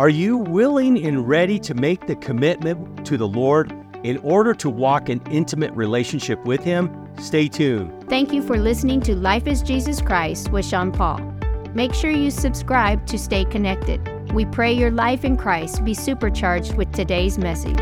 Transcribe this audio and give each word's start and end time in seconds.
Are 0.00 0.08
you 0.08 0.38
willing 0.38 1.04
and 1.04 1.28
ready 1.28 1.58
to 1.58 1.74
make 1.74 2.06
the 2.06 2.16
commitment 2.16 3.04
to 3.04 3.18
the 3.18 3.28
Lord 3.28 3.70
in 4.02 4.16
order 4.22 4.54
to 4.54 4.70
walk 4.70 5.10
an 5.10 5.20
intimate 5.30 5.72
relationship 5.72 6.42
with 6.46 6.64
Him? 6.64 6.90
Stay 7.18 7.48
tuned. 7.48 8.08
Thank 8.08 8.32
you 8.32 8.40
for 8.40 8.56
listening 8.56 9.02
to 9.02 9.14
Life 9.14 9.46
is 9.46 9.60
Jesus 9.60 10.00
Christ 10.00 10.52
with 10.52 10.64
Sean 10.64 10.90
Paul. 10.90 11.18
Make 11.74 11.92
sure 11.92 12.10
you 12.10 12.30
subscribe 12.30 13.06
to 13.08 13.18
stay 13.18 13.44
connected. 13.44 14.00
We 14.32 14.46
pray 14.46 14.72
your 14.72 14.90
life 14.90 15.22
in 15.22 15.36
Christ 15.36 15.84
be 15.84 15.92
supercharged 15.92 16.76
with 16.76 16.90
today's 16.92 17.36
message. 17.36 17.78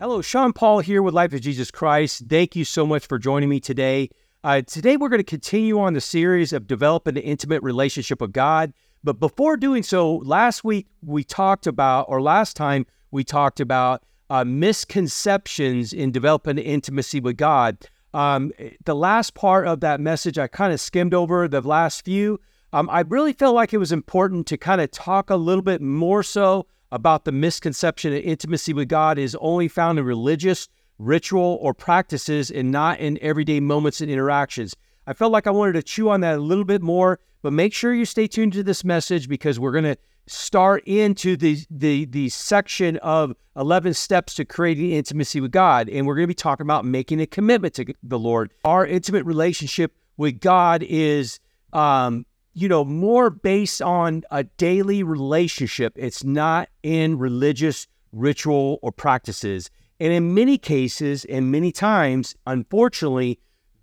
Hello, 0.00 0.22
Sean 0.22 0.54
Paul 0.54 0.78
here 0.78 1.02
with 1.02 1.12
Life 1.12 1.34
is 1.34 1.42
Jesus 1.42 1.70
Christ. 1.70 2.22
Thank 2.30 2.56
you 2.56 2.64
so 2.64 2.86
much 2.86 3.06
for 3.06 3.18
joining 3.18 3.50
me 3.50 3.60
today. 3.60 4.08
Uh, 4.42 4.62
today, 4.62 4.96
we're 4.96 5.10
going 5.10 5.20
to 5.20 5.24
continue 5.24 5.78
on 5.80 5.92
the 5.92 6.00
series 6.00 6.54
of 6.54 6.66
developing 6.66 7.18
an 7.18 7.22
intimate 7.22 7.62
relationship 7.62 8.22
with 8.22 8.32
God. 8.32 8.72
But 9.04 9.20
before 9.20 9.58
doing 9.58 9.82
so, 9.82 10.16
last 10.16 10.64
week 10.64 10.86
we 11.02 11.24
talked 11.24 11.66
about, 11.66 12.06
or 12.08 12.22
last 12.22 12.56
time 12.56 12.86
we 13.10 13.22
talked 13.22 13.60
about 13.60 14.02
uh, 14.30 14.44
misconceptions 14.44 15.92
in 15.92 16.10
developing 16.10 16.56
intimacy 16.56 17.20
with 17.20 17.36
God. 17.36 17.76
Um, 18.14 18.50
the 18.86 18.96
last 18.96 19.34
part 19.34 19.66
of 19.66 19.80
that 19.80 20.00
message, 20.00 20.38
I 20.38 20.46
kind 20.46 20.72
of 20.72 20.80
skimmed 20.80 21.12
over 21.12 21.46
the 21.46 21.60
last 21.60 22.06
few. 22.06 22.40
Um, 22.72 22.88
I 22.88 23.00
really 23.00 23.34
felt 23.34 23.54
like 23.54 23.74
it 23.74 23.78
was 23.78 23.92
important 23.92 24.46
to 24.46 24.56
kind 24.56 24.80
of 24.80 24.90
talk 24.90 25.28
a 25.28 25.36
little 25.36 25.62
bit 25.62 25.82
more 25.82 26.22
so 26.22 26.66
about 26.90 27.26
the 27.26 27.32
misconception 27.32 28.12
that 28.12 28.22
intimacy 28.22 28.72
with 28.72 28.88
God 28.88 29.18
is 29.18 29.36
only 29.38 29.68
found 29.68 29.98
in 29.98 30.06
religious, 30.06 30.66
ritual, 30.98 31.58
or 31.60 31.74
practices 31.74 32.50
and 32.50 32.70
not 32.70 33.00
in 33.00 33.18
everyday 33.20 33.60
moments 33.60 34.00
and 34.00 34.10
interactions. 34.10 34.74
I 35.06 35.12
felt 35.12 35.32
like 35.32 35.46
I 35.46 35.50
wanted 35.50 35.74
to 35.74 35.82
chew 35.82 36.08
on 36.10 36.20
that 36.20 36.38
a 36.38 36.40
little 36.40 36.64
bit 36.64 36.82
more, 36.82 37.20
but 37.42 37.52
make 37.52 37.74
sure 37.74 37.94
you 37.94 38.04
stay 38.04 38.26
tuned 38.26 38.54
to 38.54 38.62
this 38.62 38.84
message 38.84 39.28
because 39.28 39.60
we're 39.60 39.72
going 39.72 39.84
to 39.84 39.96
start 40.26 40.82
into 40.86 41.36
the, 41.36 41.58
the, 41.70 42.06
the 42.06 42.28
section 42.30 42.96
of 42.98 43.34
11 43.56 43.94
steps 43.94 44.34
to 44.34 44.44
creating 44.44 44.92
intimacy 44.92 45.40
with 45.40 45.52
God. 45.52 45.88
And 45.88 46.06
we're 46.06 46.14
going 46.14 46.24
to 46.24 46.28
be 46.28 46.34
talking 46.34 46.64
about 46.64 46.84
making 46.84 47.20
a 47.20 47.26
commitment 47.26 47.74
to 47.74 47.92
the 48.02 48.18
Lord. 48.18 48.52
Our 48.64 48.86
intimate 48.86 49.26
relationship 49.26 49.94
with 50.16 50.40
God 50.40 50.82
is, 50.82 51.40
um, 51.72 52.24
you 52.54 52.68
know, 52.68 52.84
more 52.84 53.30
based 53.30 53.82
on 53.82 54.22
a 54.30 54.44
daily 54.44 55.02
relationship. 55.02 55.92
It's 55.96 56.24
not 56.24 56.68
in 56.82 57.18
religious 57.18 57.86
ritual 58.12 58.78
or 58.80 58.92
practices. 58.92 59.70
And 60.00 60.12
in 60.12 60.34
many 60.34 60.56
cases 60.58 61.24
and 61.26 61.52
many 61.52 61.72
times, 61.72 62.34
unfortunately, 62.46 63.38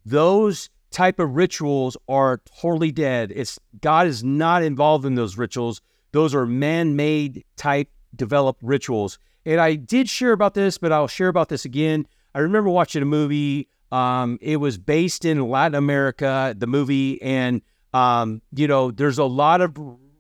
those 0.06 0.70
type 0.92 1.20
of 1.20 1.36
rituals 1.36 1.98
are 2.08 2.42
totally 2.62 2.92
dead. 2.92 3.32
It's 3.34 3.60
God 3.82 4.08
is 4.08 4.24
not 4.24 4.64
involved 4.64 5.06
in 5.06 5.16
those 5.16 5.38
rituals. 5.38 5.82
Those 6.12 6.36
are 6.36 6.46
man-made 6.46 7.44
type 7.56 7.90
developed 8.16 8.62
rituals. 8.62 9.18
And 9.46 9.60
I 9.60 9.76
did 9.76 10.10
share 10.10 10.34
about 10.34 10.54
this, 10.54 10.78
but 10.78 10.92
I'll 10.92 11.08
share 11.08 11.30
about 11.30 11.50
this 11.50 11.66
again. 11.66 12.06
I 12.36 12.40
remember 12.40 12.70
watching 12.70 13.02
a 13.02 13.06
movie. 13.06 13.70
Um, 13.92 14.38
it 14.42 14.58
was 14.58 14.78
based 14.78 15.26
in 15.26 15.50
Latin 15.50 15.76
America, 15.76 16.54
the 16.58 16.68
movie, 16.68 17.22
and 17.22 17.62
um, 17.94 18.42
you 18.54 18.68
know, 18.68 18.92
there's 18.92 19.18
a 19.18 19.26
lot 19.26 19.60
of 19.60 19.76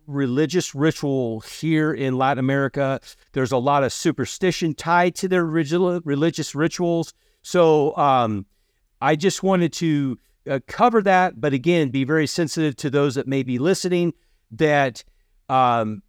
religious 0.07 0.75
ritual 0.75 1.39
here 1.41 1.93
in 1.93 2.17
Latin 2.17 2.39
America. 2.39 2.99
There's 3.31 3.51
a 3.51 3.57
lot 3.57 3.83
of 3.83 3.93
superstition 3.93 4.73
tied 4.73 5.15
to 5.15 5.27
their 5.27 5.45
religious 5.45 6.53
rituals. 6.53 7.13
So 7.43 7.95
um, 7.95 8.45
I 9.01 9.15
just 9.15 9.41
wanted 9.41 9.71
to 9.73 10.19
uh, 10.49 10.59
cover 10.67 11.01
that, 11.01 11.39
but 11.39 11.53
again, 11.53 11.89
be 11.89 12.03
very 12.03 12.27
sensitive 12.27 12.75
to 12.77 12.89
those 12.89 13.15
that 13.15 13.27
may 13.27 13.43
be 13.43 13.59
listening 13.59 14.13
that 14.51 15.03
um, 15.49 16.01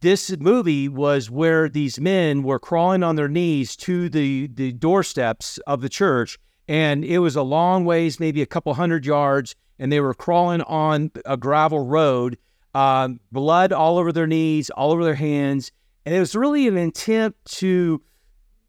this 0.00 0.36
movie 0.38 0.88
was 0.88 1.30
where 1.30 1.68
these 1.68 1.98
men 1.98 2.42
were 2.42 2.58
crawling 2.58 3.02
on 3.02 3.16
their 3.16 3.28
knees 3.28 3.74
to 3.76 4.08
the, 4.08 4.48
the 4.48 4.72
doorsteps 4.72 5.58
of 5.66 5.80
the 5.80 5.88
church. 5.88 6.38
And 6.68 7.04
it 7.04 7.18
was 7.18 7.36
a 7.36 7.42
long 7.42 7.84
ways, 7.84 8.20
maybe 8.20 8.42
a 8.42 8.46
couple 8.46 8.74
hundred 8.74 9.06
yards, 9.06 9.54
and 9.78 9.90
they 9.90 10.00
were 10.00 10.14
crawling 10.14 10.62
on 10.62 11.10
a 11.24 11.36
gravel 11.36 11.86
road, 11.86 12.38
um, 12.74 13.20
blood 13.32 13.72
all 13.72 13.98
over 13.98 14.12
their 14.12 14.26
knees, 14.26 14.70
all 14.70 14.92
over 14.92 15.04
their 15.04 15.14
hands. 15.14 15.72
And 16.06 16.14
it 16.14 16.20
was 16.20 16.36
really 16.36 16.68
an 16.68 16.76
attempt 16.76 17.44
to, 17.56 18.02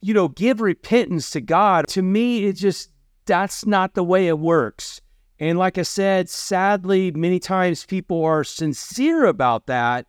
you 0.02 0.14
know, 0.14 0.28
give 0.30 0.62
repentance 0.62 1.32
to 1.32 1.42
God. 1.42 1.88
To 1.90 2.02
me, 2.02 2.46
it 2.46 2.54
just 2.54 2.92
that's 3.26 3.66
not 3.66 3.94
the 3.94 4.04
way 4.04 4.28
it 4.28 4.40
works. 4.40 5.02
And 5.40 5.58
like 5.58 5.78
I 5.78 5.84
said, 5.84 6.30
sadly, 6.30 7.12
many 7.12 7.40
times 7.40 7.86
people 7.86 8.24
are 8.24 8.44
sincere 8.44 9.26
about 9.26 9.68
that. 9.68 10.06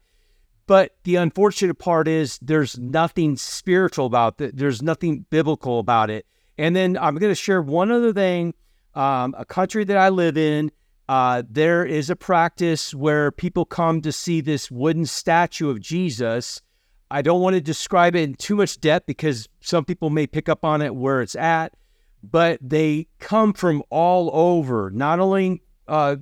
But 0.66 0.96
the 1.04 1.16
unfortunate 1.16 1.78
part 1.78 2.08
is 2.08 2.38
there's 2.42 2.78
nothing 2.78 3.36
spiritual 3.36 4.06
about 4.06 4.40
it, 4.40 4.56
there's 4.56 4.82
nothing 4.82 5.24
biblical 5.30 5.78
about 5.78 6.10
it. 6.10 6.26
And 6.58 6.74
then 6.74 6.96
I'm 6.96 7.16
going 7.16 7.30
to 7.30 7.36
share 7.36 7.62
one 7.62 7.90
other 7.90 8.12
thing. 8.12 8.54
Um, 8.94 9.34
a 9.36 9.44
country 9.44 9.84
that 9.84 9.98
I 9.98 10.08
live 10.08 10.38
in, 10.38 10.72
uh, 11.08 11.42
there 11.48 11.84
is 11.84 12.08
a 12.08 12.16
practice 12.16 12.94
where 12.94 13.30
people 13.30 13.64
come 13.64 14.00
to 14.00 14.10
see 14.10 14.40
this 14.40 14.70
wooden 14.70 15.04
statue 15.04 15.68
of 15.68 15.80
Jesus. 15.80 16.62
I 17.10 17.20
don't 17.20 17.42
want 17.42 17.54
to 17.54 17.60
describe 17.60 18.16
it 18.16 18.22
in 18.22 18.34
too 18.34 18.56
much 18.56 18.80
depth 18.80 19.06
because 19.06 19.48
some 19.60 19.84
people 19.84 20.08
may 20.08 20.26
pick 20.26 20.48
up 20.48 20.64
on 20.64 20.80
it 20.82 20.96
where 20.96 21.20
it's 21.20 21.36
at 21.36 21.74
but 22.22 22.58
they 22.62 23.08
come 23.18 23.52
from 23.52 23.82
all 23.90 24.30
over, 24.32 24.90
not 24.90 25.20
only 25.20 25.62
uh, 25.86 26.16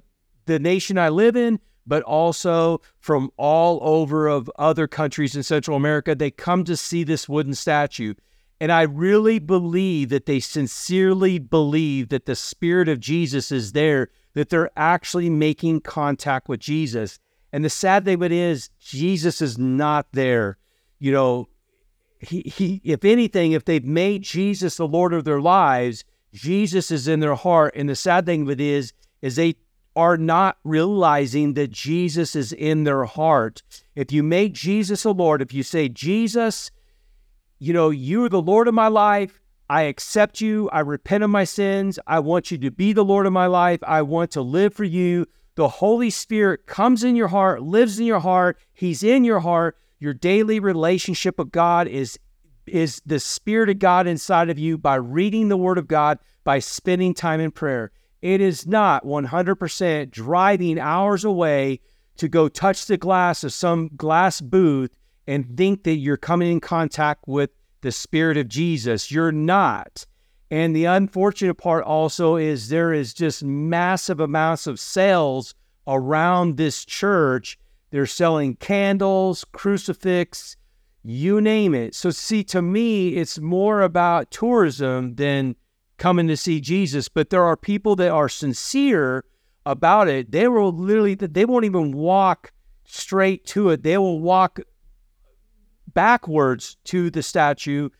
the 0.47 0.59
nation 0.59 0.99
I 0.99 1.09
live 1.09 1.37
in, 1.37 1.60
but 1.87 2.03
also 2.03 2.81
from 2.99 3.31
all 3.37 3.78
over 3.82 4.27
of 4.27 4.50
other 4.59 4.87
countries 4.87 5.37
in 5.37 5.43
Central 5.43 5.77
America. 5.77 6.15
They 6.15 6.31
come 6.31 6.65
to 6.65 6.77
see 6.77 7.04
this 7.04 7.28
wooden 7.28 7.54
statue. 7.54 8.15
And 8.60 8.72
I 8.72 8.83
really 8.83 9.38
believe 9.38 10.09
that 10.10 10.27
they 10.27 10.41
sincerely 10.41 11.38
believe 11.38 12.09
that 12.09 12.27
the 12.27 12.37
Spirit 12.37 12.88
of 12.88 13.00
Jesus 13.00 13.53
is 13.53 13.72
there, 13.72 14.09
that 14.34 14.49
they're 14.49 14.71
actually 14.77 15.28
making 15.28 15.81
contact 15.81 16.49
with 16.49 16.60
Jesus. 16.60 17.19
And 17.53 17.65
the 17.65 17.71
sad 17.71 18.04
thing 18.04 18.15
of 18.15 18.22
it 18.22 18.33
is, 18.33 18.71
Jesus 18.78 19.43
is 19.43 19.59
not 19.59 20.06
there. 20.12 20.59
You 20.99 21.12
know, 21.12 21.49
he, 22.24 22.42
he, 22.42 22.80
if 22.84 23.04
anything, 23.04 23.52
if 23.52 23.64
they've 23.64 23.84
made 23.84 24.22
Jesus 24.22 24.76
the 24.76 24.88
Lord 24.88 25.12
of 25.12 25.24
their 25.24 25.40
lives, 25.40 26.04
Jesus 26.32 26.90
is 26.90 27.08
in 27.08 27.20
their 27.20 27.34
heart. 27.34 27.74
And 27.76 27.88
the 27.88 27.96
sad 27.96 28.26
thing 28.26 28.42
of 28.42 28.50
it 28.50 28.60
is, 28.60 28.92
is 29.22 29.36
they 29.36 29.56
are 29.96 30.16
not 30.16 30.58
realizing 30.64 31.54
that 31.54 31.70
Jesus 31.70 32.34
is 32.34 32.52
in 32.52 32.84
their 32.84 33.04
heart. 33.04 33.62
If 33.94 34.12
you 34.12 34.22
make 34.22 34.52
Jesus 34.52 35.04
the 35.04 35.14
Lord, 35.14 35.40
if 35.40 35.54
you 35.54 35.62
say, 35.62 35.88
Jesus, 35.88 36.70
you 37.58 37.72
know, 37.72 37.90
you 37.90 38.24
are 38.24 38.28
the 38.28 38.42
Lord 38.42 38.66
of 38.66 38.74
my 38.74 38.88
life, 38.88 39.41
I 39.70 39.82
accept 39.82 40.41
you, 40.41 40.68
I 40.70 40.80
repent 40.80 41.24
of 41.24 41.30
my 41.30 41.44
sins, 41.44 41.98
I 42.06 42.18
want 42.18 42.50
you 42.50 42.58
to 42.58 42.70
be 42.70 42.92
the 42.92 43.04
Lord 43.04 43.26
of 43.26 43.32
my 43.32 43.46
life, 43.46 43.80
I 43.86 44.02
want 44.02 44.32
to 44.32 44.42
live 44.42 44.74
for 44.74 44.84
you. 44.84 45.26
The 45.54 45.68
Holy 45.68 46.10
Spirit 46.10 46.66
comes 46.66 47.04
in 47.04 47.14
your 47.14 47.28
heart, 47.28 47.62
lives 47.62 48.00
in 48.00 48.06
your 48.06 48.20
heart, 48.20 48.58
He's 48.72 49.02
in 49.04 49.22
your 49.24 49.41
heart. 49.41 49.78
Your 50.04 50.12
daily 50.12 50.60
relationship 50.60 51.38
with 51.38 51.50
God 51.50 51.88
is 51.88 52.19
is 52.66 53.00
the 53.06 53.19
spirit 53.19 53.70
of 53.70 53.78
God 53.78 54.06
inside 54.06 54.50
of 54.50 54.59
you 54.59 54.76
by 54.76 54.97
reading 54.97 55.48
the 55.48 55.56
word 55.56 55.78
of 55.78 55.88
God, 55.88 56.19
by 56.44 56.59
spending 56.59 57.15
time 57.15 57.41
in 57.41 57.50
prayer. 57.50 57.91
It 58.20 58.42
is 58.42 58.66
not 58.66 59.06
100% 59.06 60.10
driving 60.10 60.78
hours 60.78 61.25
away 61.25 61.81
to 62.19 62.28
go 62.28 62.50
touch 62.50 62.84
the 62.84 62.98
glass 62.98 63.44
of 63.44 63.54
some 63.54 63.88
glass 63.97 64.42
booth 64.42 64.94
and 65.26 65.56
think 65.56 65.84
that 65.84 65.97
you're 65.97 66.19
coming 66.19 66.53
in 66.53 66.60
contact 66.60 67.25
with 67.26 67.48
the 67.81 67.91
spirit 67.91 68.36
of 68.36 68.47
Jesus. 68.47 69.10
You're 69.10 69.32
not. 69.32 70.04
And 70.50 70.76
the 70.76 70.84
unfortunate 70.84 71.54
part 71.54 71.82
also 71.82 72.36
is 72.36 72.69
there 72.69 72.92
is 72.92 73.15
just 73.15 73.42
massive 73.42 74.21
amounts 74.21 74.66
of 74.66 74.78
sales 74.78 75.54
around 75.86 76.59
this 76.59 76.84
church 76.84 77.56
they're 77.94 78.06
selling 78.06 78.56
candles, 78.56 79.44
crucifix, 79.53 80.56
you 81.04 81.41
name 81.41 81.77
it. 81.77 81.95
So, 81.95 82.10
see, 82.10 82.42
to 82.42 82.60
me, 82.60 83.10
it's 83.10 83.39
more 83.39 83.83
about 83.83 84.33
tourism 84.33 85.15
than 85.15 85.54
coming 85.97 86.27
to 86.27 86.36
see 86.36 86.60
Jesus. 86.60 87.09
But 87.09 87.30
there 87.30 87.45
are 87.45 87.57
people 87.57 87.95
that 87.95 88.10
are 88.10 88.28
sincere 88.28 89.24
about 89.65 90.09
it. 90.09 90.33
They 90.33 90.48
will 90.48 90.72
literally, 90.72 91.15
they 91.15 91.45
won't 91.45 91.66
even 91.66 91.92
walk 91.92 92.51
straight 92.83 93.47
to 93.47 93.68
it. 93.68 93.84
They 93.84 93.97
will 93.97 94.18
walk 94.18 94.59
backwards 95.92 96.77
to 96.86 97.10
the 97.10 97.22
statue 97.22 97.91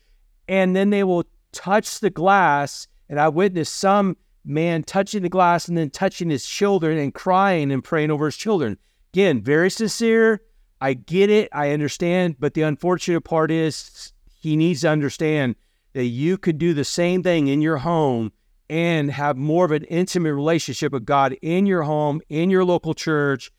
and 0.49 0.75
then 0.75 0.89
they 0.89 1.05
will 1.05 1.23
touch 1.53 2.01
the 2.01 2.09
glass. 2.09 2.89
And 3.07 3.17
I 3.17 3.29
witnessed 3.29 3.73
some 3.77 4.17
man 4.43 4.83
touching 4.83 5.23
the 5.23 5.29
glass 5.29 5.69
and 5.69 5.77
then 5.77 5.89
touching 5.89 6.29
his 6.29 6.45
children 6.45 6.97
and 6.97 7.13
crying 7.13 7.71
and 7.71 7.81
praying 7.81 8.11
over 8.11 8.25
his 8.25 8.35
children. 8.35 8.77
Again, 9.15 9.41
very 9.41 9.71
sincere. 9.71 10.41
I 10.81 10.93
get 10.93 11.29
it. 11.29 11.47
I 11.53 11.71
understand. 11.71 12.35
But 12.37 12.53
the 12.53 12.63
unfortunate 12.63 13.21
part 13.21 13.49
is 13.49 14.11
he 14.41 14.57
needs 14.57 14.81
to 14.81 14.89
understand 14.89 15.55
that 15.93 16.07
you 16.07 16.37
could 16.37 16.57
do 16.57 16.73
the 16.73 16.83
same 16.83 17.23
thing 17.23 17.47
in 17.47 17.61
your 17.61 17.77
home 17.77 18.33
and 18.69 19.09
have 19.09 19.37
more 19.37 19.63
of 19.63 19.71
an 19.71 19.85
intimate 19.85 20.33
relationship 20.33 20.91
with 20.91 21.05
God 21.05 21.37
in 21.41 21.65
your 21.65 21.83
home, 21.83 22.19
in 22.27 22.49
your 22.49 22.65
local 22.65 22.93
church, 22.93 23.53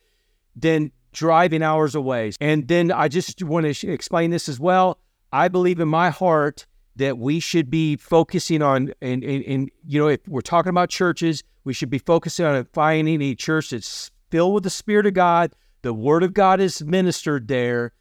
than 0.55 0.93
driving 1.15 1.63
hours 1.63 1.95
away. 1.95 2.33
And 2.39 2.69
then 2.69 2.93
I 2.93 3.09
just 3.09 3.43
want 3.43 3.65
to 3.65 3.89
explain 3.89 4.33
this 4.33 4.51
as 4.51 4.61
well. 4.61 4.99
I 5.33 5.49
believe 5.49 5.81
in 5.81 5.89
my 5.89 6.11
heart 6.11 6.67
that 6.97 7.17
we 7.17 7.41
should 7.41 7.71
be 7.71 7.97
focusing 7.97 8.61
on, 8.61 8.93
and, 9.01 9.25
and, 9.25 9.43
and 9.45 9.71
you 9.87 10.01
know, 10.01 10.09
if 10.09 10.21
we're 10.29 10.43
talking 10.43 10.69
about 10.69 10.91
churches, 10.91 11.43
we 11.65 11.73
should 11.73 11.89
be 11.89 11.99
focusing 11.99 12.45
on 12.45 12.63
finding 12.75 13.23
a 13.23 13.35
church 13.35 13.71
that's 13.71 14.11
filled 14.37 14.53
with 14.53 14.65
the 14.65 14.69
Spirit 14.69 15.07
of 15.07 15.15
God. 15.15 15.55
The 15.81 15.95
Word 15.95 16.23
of 16.23 16.35
God 16.35 16.61
is 16.61 16.85
ministered 16.85 17.49
there, 17.49 17.93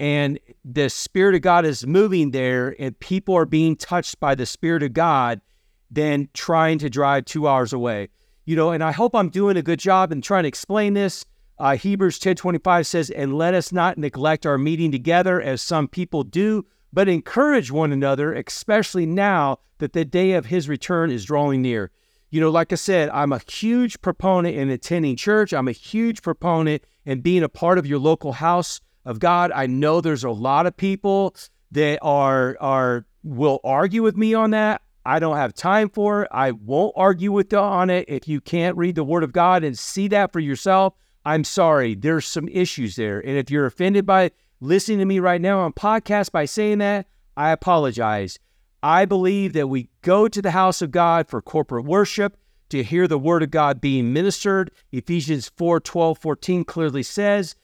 and 0.00 0.38
the 0.64 0.88
Spirit 0.88 1.34
of 1.34 1.42
God 1.42 1.66
is 1.66 1.86
moving 1.86 2.30
there, 2.30 2.74
and 2.78 2.98
people 2.98 3.36
are 3.36 3.44
being 3.44 3.76
touched 3.76 4.18
by 4.18 4.34
the 4.34 4.46
Spirit 4.46 4.82
of 4.82 4.94
God 4.94 5.42
than 5.90 6.30
trying 6.32 6.78
to 6.78 6.88
drive 6.88 7.26
two 7.26 7.46
hours 7.46 7.74
away. 7.74 8.08
You 8.46 8.56
know, 8.56 8.70
and 8.70 8.82
I 8.82 8.90
hope 8.90 9.14
I'm 9.14 9.28
doing 9.28 9.58
a 9.58 9.62
good 9.62 9.78
job 9.78 10.12
in 10.12 10.22
trying 10.22 10.44
to 10.44 10.48
explain 10.48 10.94
this. 10.94 11.26
Uh, 11.58 11.76
Hebrews 11.76 12.18
10:25 12.18 12.86
says, 12.86 13.10
"And 13.10 13.36
let 13.36 13.52
us 13.52 13.70
not 13.70 13.98
neglect 13.98 14.46
our 14.46 14.56
meeting 14.56 14.92
together 14.92 15.42
as 15.42 15.60
some 15.60 15.88
people 15.88 16.24
do, 16.24 16.64
but 16.90 17.06
encourage 17.06 17.70
one 17.70 17.92
another, 17.92 18.32
especially 18.32 19.04
now 19.04 19.58
that 19.76 19.92
the 19.92 20.06
day 20.06 20.32
of 20.32 20.46
His 20.46 20.70
return 20.70 21.10
is 21.10 21.26
drawing 21.26 21.60
near." 21.60 21.90
You 22.32 22.40
know, 22.40 22.48
like 22.48 22.72
I 22.72 22.76
said, 22.76 23.10
I'm 23.10 23.30
a 23.30 23.40
huge 23.46 24.00
proponent 24.00 24.56
in 24.56 24.70
attending 24.70 25.16
church. 25.16 25.52
I'm 25.52 25.68
a 25.68 25.72
huge 25.72 26.22
proponent 26.22 26.82
in 27.04 27.20
being 27.20 27.42
a 27.42 27.48
part 27.48 27.76
of 27.76 27.86
your 27.86 27.98
local 27.98 28.32
house 28.32 28.80
of 29.04 29.20
God. 29.20 29.52
I 29.52 29.66
know 29.66 30.00
there's 30.00 30.24
a 30.24 30.30
lot 30.30 30.66
of 30.66 30.74
people 30.74 31.36
that 31.72 31.98
are 32.00 32.56
are 32.58 33.04
will 33.22 33.60
argue 33.62 34.02
with 34.02 34.16
me 34.16 34.32
on 34.32 34.52
that. 34.52 34.80
I 35.04 35.18
don't 35.18 35.36
have 35.36 35.52
time 35.52 35.90
for 35.90 36.22
it. 36.22 36.28
I 36.32 36.52
won't 36.52 36.94
argue 36.96 37.32
with 37.32 37.52
you 37.52 37.58
on 37.58 37.90
it. 37.90 38.06
If 38.08 38.26
you 38.26 38.40
can't 38.40 38.78
read 38.78 38.94
the 38.94 39.04
Word 39.04 39.24
of 39.24 39.32
God 39.32 39.62
and 39.62 39.78
see 39.78 40.08
that 40.08 40.32
for 40.32 40.40
yourself, 40.40 40.94
I'm 41.26 41.44
sorry. 41.44 41.94
There's 41.94 42.24
some 42.24 42.48
issues 42.48 42.96
there. 42.96 43.20
And 43.20 43.36
if 43.36 43.50
you're 43.50 43.66
offended 43.66 44.06
by 44.06 44.30
listening 44.60 45.00
to 45.00 45.04
me 45.04 45.18
right 45.18 45.40
now 45.40 45.60
on 45.60 45.74
podcast 45.74 46.32
by 46.32 46.46
saying 46.46 46.78
that, 46.78 47.06
I 47.36 47.50
apologize. 47.50 48.38
I 48.82 49.04
believe 49.04 49.52
that 49.52 49.68
we 49.68 49.88
go 50.02 50.28
to 50.28 50.42
the 50.42 50.50
house 50.50 50.82
of 50.82 50.90
God 50.90 51.28
for 51.28 51.40
corporate 51.40 51.84
worship, 51.84 52.36
to 52.72 52.82
hear 52.82 53.06
the 53.06 53.18
Word 53.18 53.42
of 53.42 53.50
God 53.50 53.82
being 53.82 54.14
ministered. 54.14 54.70
Ephesians 54.92 55.50
4 55.56 55.78
12, 55.78 56.18
14 56.18 56.64
clearly 56.64 57.02
says 57.02 57.54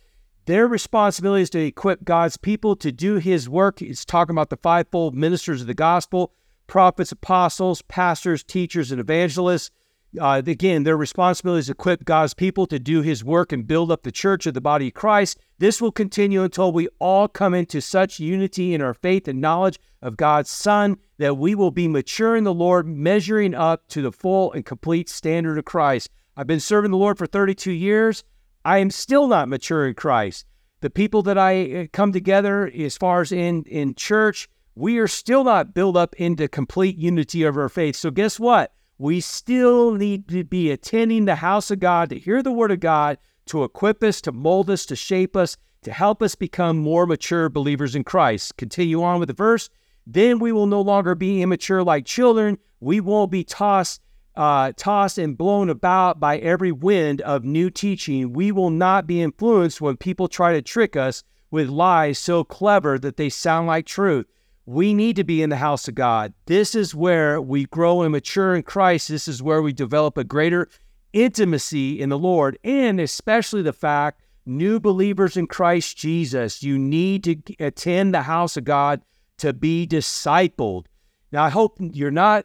their 0.45 0.69
responsibility 0.69 1.43
is 1.43 1.51
to 1.51 1.61
equip 1.61 2.05
God's 2.05 2.37
people 2.37 2.77
to 2.77 2.93
do 2.93 3.17
His 3.17 3.49
work. 3.49 3.81
It's 3.81 4.05
talking 4.05 4.35
about 4.35 4.51
the 4.51 4.59
fivefold 4.59 5.15
ministers 5.15 5.63
of 5.63 5.67
the 5.67 5.75
gospel 5.75 6.33
prophets, 6.67 7.11
apostles, 7.11 7.81
pastors, 7.83 8.45
teachers, 8.45 8.93
and 8.93 9.01
evangelists. 9.01 9.71
Uh, 10.19 10.41
again, 10.47 10.85
their 10.85 10.97
responsibility 10.97 11.61
is 11.61 11.67
to 11.67 11.73
equip 11.73 12.05
God's 12.05 12.33
people 12.33 12.67
to 12.67 12.79
do 12.79 13.03
his 13.03 13.23
work 13.23 13.53
and 13.53 13.67
build 13.67 13.93
up 13.93 14.03
the 14.03 14.13
church 14.13 14.47
of 14.47 14.55
the 14.55 14.61
body 14.61 14.89
of 14.89 14.95
Christ. 14.95 15.39
This 15.59 15.83
will 15.83 15.93
continue 15.93 16.43
until 16.43 16.73
we 16.73 16.89
all 16.99 17.29
come 17.29 17.53
into 17.53 17.83
such 17.83 18.19
unity 18.19 18.73
in 18.73 18.81
our 18.81 18.95
faith 18.95 19.29
and 19.29 19.41
knowledge 19.41 19.79
of 20.01 20.17
God's 20.17 20.51
Son 20.51 20.97
that 21.19 21.37
we 21.37 21.55
will 21.55 21.71
be 21.71 21.89
mature 21.89 22.37
in 22.37 22.45
the 22.45 22.55
Lord, 22.55 22.87
measuring 22.87 23.55
up 23.55 23.87
to 23.89 24.01
the 24.01 24.13
full 24.13 24.53
and 24.53 24.65
complete 24.65 25.11
standard 25.11 25.59
of 25.59 25.67
Christ. 25.67 26.11
I've 26.37 26.47
been 26.47 26.61
serving 26.61 26.93
the 26.93 26.97
Lord 26.97 27.19
for 27.19 27.27
32 27.27 27.73
years. 27.73 28.25
I 28.65 28.79
am 28.79 28.91
still 28.91 29.27
not 29.27 29.49
mature 29.49 29.87
in 29.87 29.95
Christ. 29.95 30.47
The 30.81 30.91
people 30.91 31.23
that 31.23 31.37
I 31.37 31.73
uh, 31.73 31.87
come 31.93 32.13
together, 32.13 32.71
as 32.75 32.97
far 32.97 33.21
as 33.21 33.33
in, 33.33 33.65
in 33.65 33.95
church, 33.95 34.49
we 34.77 34.99
are 34.99 35.09
still 35.09 35.43
not 35.43 35.75
built 35.75 35.97
up 35.97 36.15
into 36.17 36.47
complete 36.47 36.97
unity 36.97 37.43
of 37.43 37.57
our 37.57 37.69
faith. 37.69 37.97
So, 37.97 38.13
guess 38.13 38.39
what? 38.39 38.73
We 38.99 39.21
still 39.21 39.93
need 39.93 40.29
to 40.29 40.43
be 40.43 40.73
attending 40.73 41.25
the 41.25 41.37
house 41.37 41.71
of 41.71 41.79
God 41.79 42.11
to 42.11 42.19
hear 42.19 42.43
the 42.43 42.51
word 42.51 42.73
of 42.73 42.81
God, 42.81 43.19
to 43.47 43.63
equip 43.63 44.03
us, 44.03 44.21
to 44.23 44.33
mold 44.33 44.69
us, 44.71 44.85
to 44.87 44.97
shape 44.97 45.37
us, 45.37 45.57
to 45.83 45.93
help 45.93 46.21
us 46.21 46.35
become 46.35 46.79
more 46.79 47.07
mature 47.07 47.49
believers 47.49 47.95
in 47.95 48.03
Christ. 48.03 48.57
Continue 48.57 49.03
on 49.03 49.21
with 49.21 49.29
the 49.29 49.35
verse. 49.35 49.71
Then 50.05 50.41
we 50.41 50.51
will 50.51 50.67
no 50.67 50.81
longer 50.81 51.15
be 51.15 51.43
immature 51.43 51.85
like 51.85 52.07
children. 52.07 52.59
We 52.81 53.01
won't 53.01 53.31
be 53.31 53.45
tossed, 53.45 54.01
uh, 54.35 54.73
tossed 54.77 55.17
and 55.17 55.39
blown 55.39 55.71
about 55.71 56.19
by 56.19 56.39
every 56.39 56.73
wind 56.73 57.21
of 57.21 57.45
new 57.45 57.71
teaching. 57.71 58.33
We 58.33 58.51
will 58.51 58.71
not 58.71 59.07
be 59.07 59.23
influenced 59.23 59.81
when 59.81 59.97
people 59.97 60.27
try 60.27 60.55
to 60.55 60.63
trick 60.63 60.97
us 60.97 61.23
with 61.53 61.69
lies 61.69 62.19
so 62.19 62.43
clever 62.43 62.99
that 62.99 63.17
they 63.17 63.29
sound 63.29 63.69
like 63.69 63.87
truth. 63.87 64.27
We 64.69 64.93
need 64.93 65.17
to 65.17 65.25
be 65.25 65.41
in 65.41 65.49
the 65.49 65.57
house 65.57 65.89
of 65.89 65.95
God. 65.95 66.35
This 66.45 66.75
is 66.75 66.95
where 66.95 67.41
we 67.41 67.65
grow 67.65 68.03
and 68.03 68.13
mature 68.13 68.55
in 68.55 68.65
Christ. 68.65 69.09
This 69.09 69.27
is 69.27 69.43
where 69.43 69.63
we 69.63 69.73
develop 69.73 70.19
a 70.19 70.25
greater 70.25 70.69
intimacy 71.15 71.99
in 71.99 72.11
the 72.11 72.19
Lord, 72.19 72.59
and 72.63 73.01
especially 73.01 73.63
the 73.63 73.73
fact 73.73 74.21
new 74.45 74.79
believers 74.79 75.39
in 75.39 75.47
Christ 75.47 75.97
Jesus, 75.97 76.63
you 76.63 76.79
need 76.79 77.25
to 77.25 77.37
attend 77.59 78.13
the 78.13 78.21
house 78.21 78.59
of 78.59 78.65
God 78.65 79.01
to 79.39 79.55
be 79.55 79.87
discipled. 79.87 80.85
Now, 81.33 81.45
I 81.45 81.49
hope 81.49 81.79
you're 81.81 82.11
not 82.11 82.45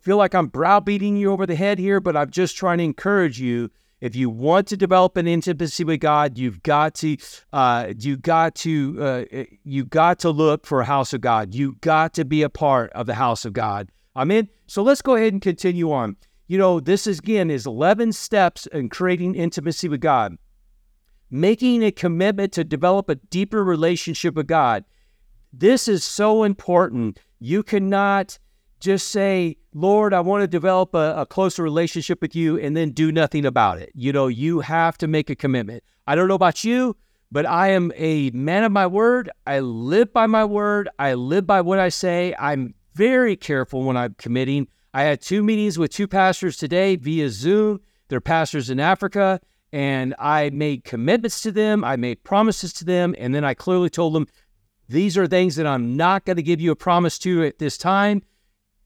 feel 0.00 0.16
like 0.16 0.34
I'm 0.34 0.46
browbeating 0.46 1.18
you 1.18 1.30
over 1.30 1.44
the 1.44 1.56
head 1.56 1.78
here, 1.78 2.00
but 2.00 2.16
I'm 2.16 2.30
just 2.30 2.56
trying 2.56 2.78
to 2.78 2.84
encourage 2.84 3.38
you 3.38 3.70
if 4.00 4.14
you 4.14 4.30
want 4.30 4.68
to 4.68 4.76
develop 4.76 5.16
an 5.16 5.26
intimacy 5.26 5.84
with 5.84 6.00
God, 6.00 6.38
you've 6.38 6.62
got 6.62 6.94
to 6.96 7.16
uh, 7.52 7.92
you 7.98 8.16
got 8.16 8.54
to 8.56 8.96
uh, 9.02 9.44
you 9.64 9.84
got 9.84 10.20
to 10.20 10.30
look 10.30 10.66
for 10.66 10.80
a 10.80 10.84
house 10.84 11.12
of 11.12 11.20
God. 11.20 11.54
You 11.54 11.76
got 11.80 12.14
to 12.14 12.24
be 12.24 12.42
a 12.42 12.50
part 12.50 12.92
of 12.92 13.06
the 13.06 13.14
house 13.14 13.44
of 13.44 13.52
God. 13.52 13.88
Amen. 14.16 14.48
So 14.66 14.82
let's 14.82 15.02
go 15.02 15.16
ahead 15.16 15.32
and 15.32 15.42
continue 15.42 15.90
on. 15.92 16.16
You 16.46 16.58
know, 16.58 16.80
this 16.80 17.06
is 17.06 17.18
again 17.18 17.50
is 17.50 17.66
11 17.66 18.12
steps 18.12 18.66
in 18.66 18.88
creating 18.88 19.34
intimacy 19.34 19.88
with 19.88 20.00
God. 20.00 20.36
Making 21.30 21.82
a 21.82 21.90
commitment 21.90 22.52
to 22.54 22.64
develop 22.64 23.08
a 23.08 23.16
deeper 23.16 23.62
relationship 23.62 24.34
with 24.34 24.46
God. 24.46 24.84
This 25.52 25.88
is 25.88 26.04
so 26.04 26.44
important. 26.44 27.18
You 27.38 27.62
cannot 27.62 28.38
just 28.80 29.08
say, 29.08 29.56
Lord, 29.74 30.14
I 30.14 30.20
want 30.20 30.42
to 30.42 30.46
develop 30.46 30.94
a, 30.94 31.14
a, 31.18 31.26
closer 31.26 31.62
relationship 31.62 32.20
with 32.20 32.34
you 32.34 32.58
and 32.58 32.76
then 32.76 32.90
do 32.90 33.10
nothing 33.10 33.44
about 33.44 33.78
it. 33.78 33.90
You 33.94 34.12
know, 34.12 34.28
you 34.28 34.60
have 34.60 34.96
to 34.98 35.08
make 35.08 35.30
a 35.30 35.36
commitment. 35.36 35.82
I 36.06 36.14
don't 36.14 36.28
know 36.28 36.34
about 36.34 36.64
you, 36.64 36.96
but 37.30 37.46
I 37.46 37.68
am 37.68 37.92
a 37.96 38.30
man 38.30 38.64
of 38.64 38.72
my 38.72 38.86
word. 38.86 39.30
I 39.46 39.60
live 39.60 40.12
by 40.12 40.26
my 40.26 40.44
word. 40.44 40.88
I 40.98 41.14
live 41.14 41.46
by 41.46 41.60
what 41.60 41.78
I 41.78 41.88
say. 41.88 42.34
I'm 42.38 42.74
very 42.94 43.36
careful 43.36 43.82
when 43.82 43.96
I'm 43.96 44.14
committing. 44.18 44.68
I 44.94 45.02
had 45.02 45.20
two 45.20 45.42
meetings 45.42 45.78
with 45.78 45.92
two 45.92 46.08
pastors 46.08 46.56
today 46.56 46.96
via 46.96 47.30
Zoom. 47.30 47.80
They're 48.08 48.20
pastors 48.20 48.70
in 48.70 48.80
Africa. 48.80 49.40
And 49.70 50.14
I 50.18 50.48
made 50.50 50.84
commitments 50.84 51.42
to 51.42 51.52
them. 51.52 51.84
I 51.84 51.96
made 51.96 52.24
promises 52.24 52.72
to 52.74 52.84
them. 52.84 53.14
And 53.18 53.34
then 53.34 53.44
I 53.44 53.52
clearly 53.52 53.90
told 53.90 54.14
them, 54.14 54.26
these 54.88 55.18
are 55.18 55.26
things 55.26 55.56
that 55.56 55.66
I'm 55.66 55.94
not 55.94 56.24
going 56.24 56.38
to 56.38 56.42
give 56.42 56.60
you 56.60 56.70
a 56.70 56.76
promise 56.76 57.18
to 57.20 57.44
at 57.44 57.58
this 57.58 57.76
time 57.76 58.22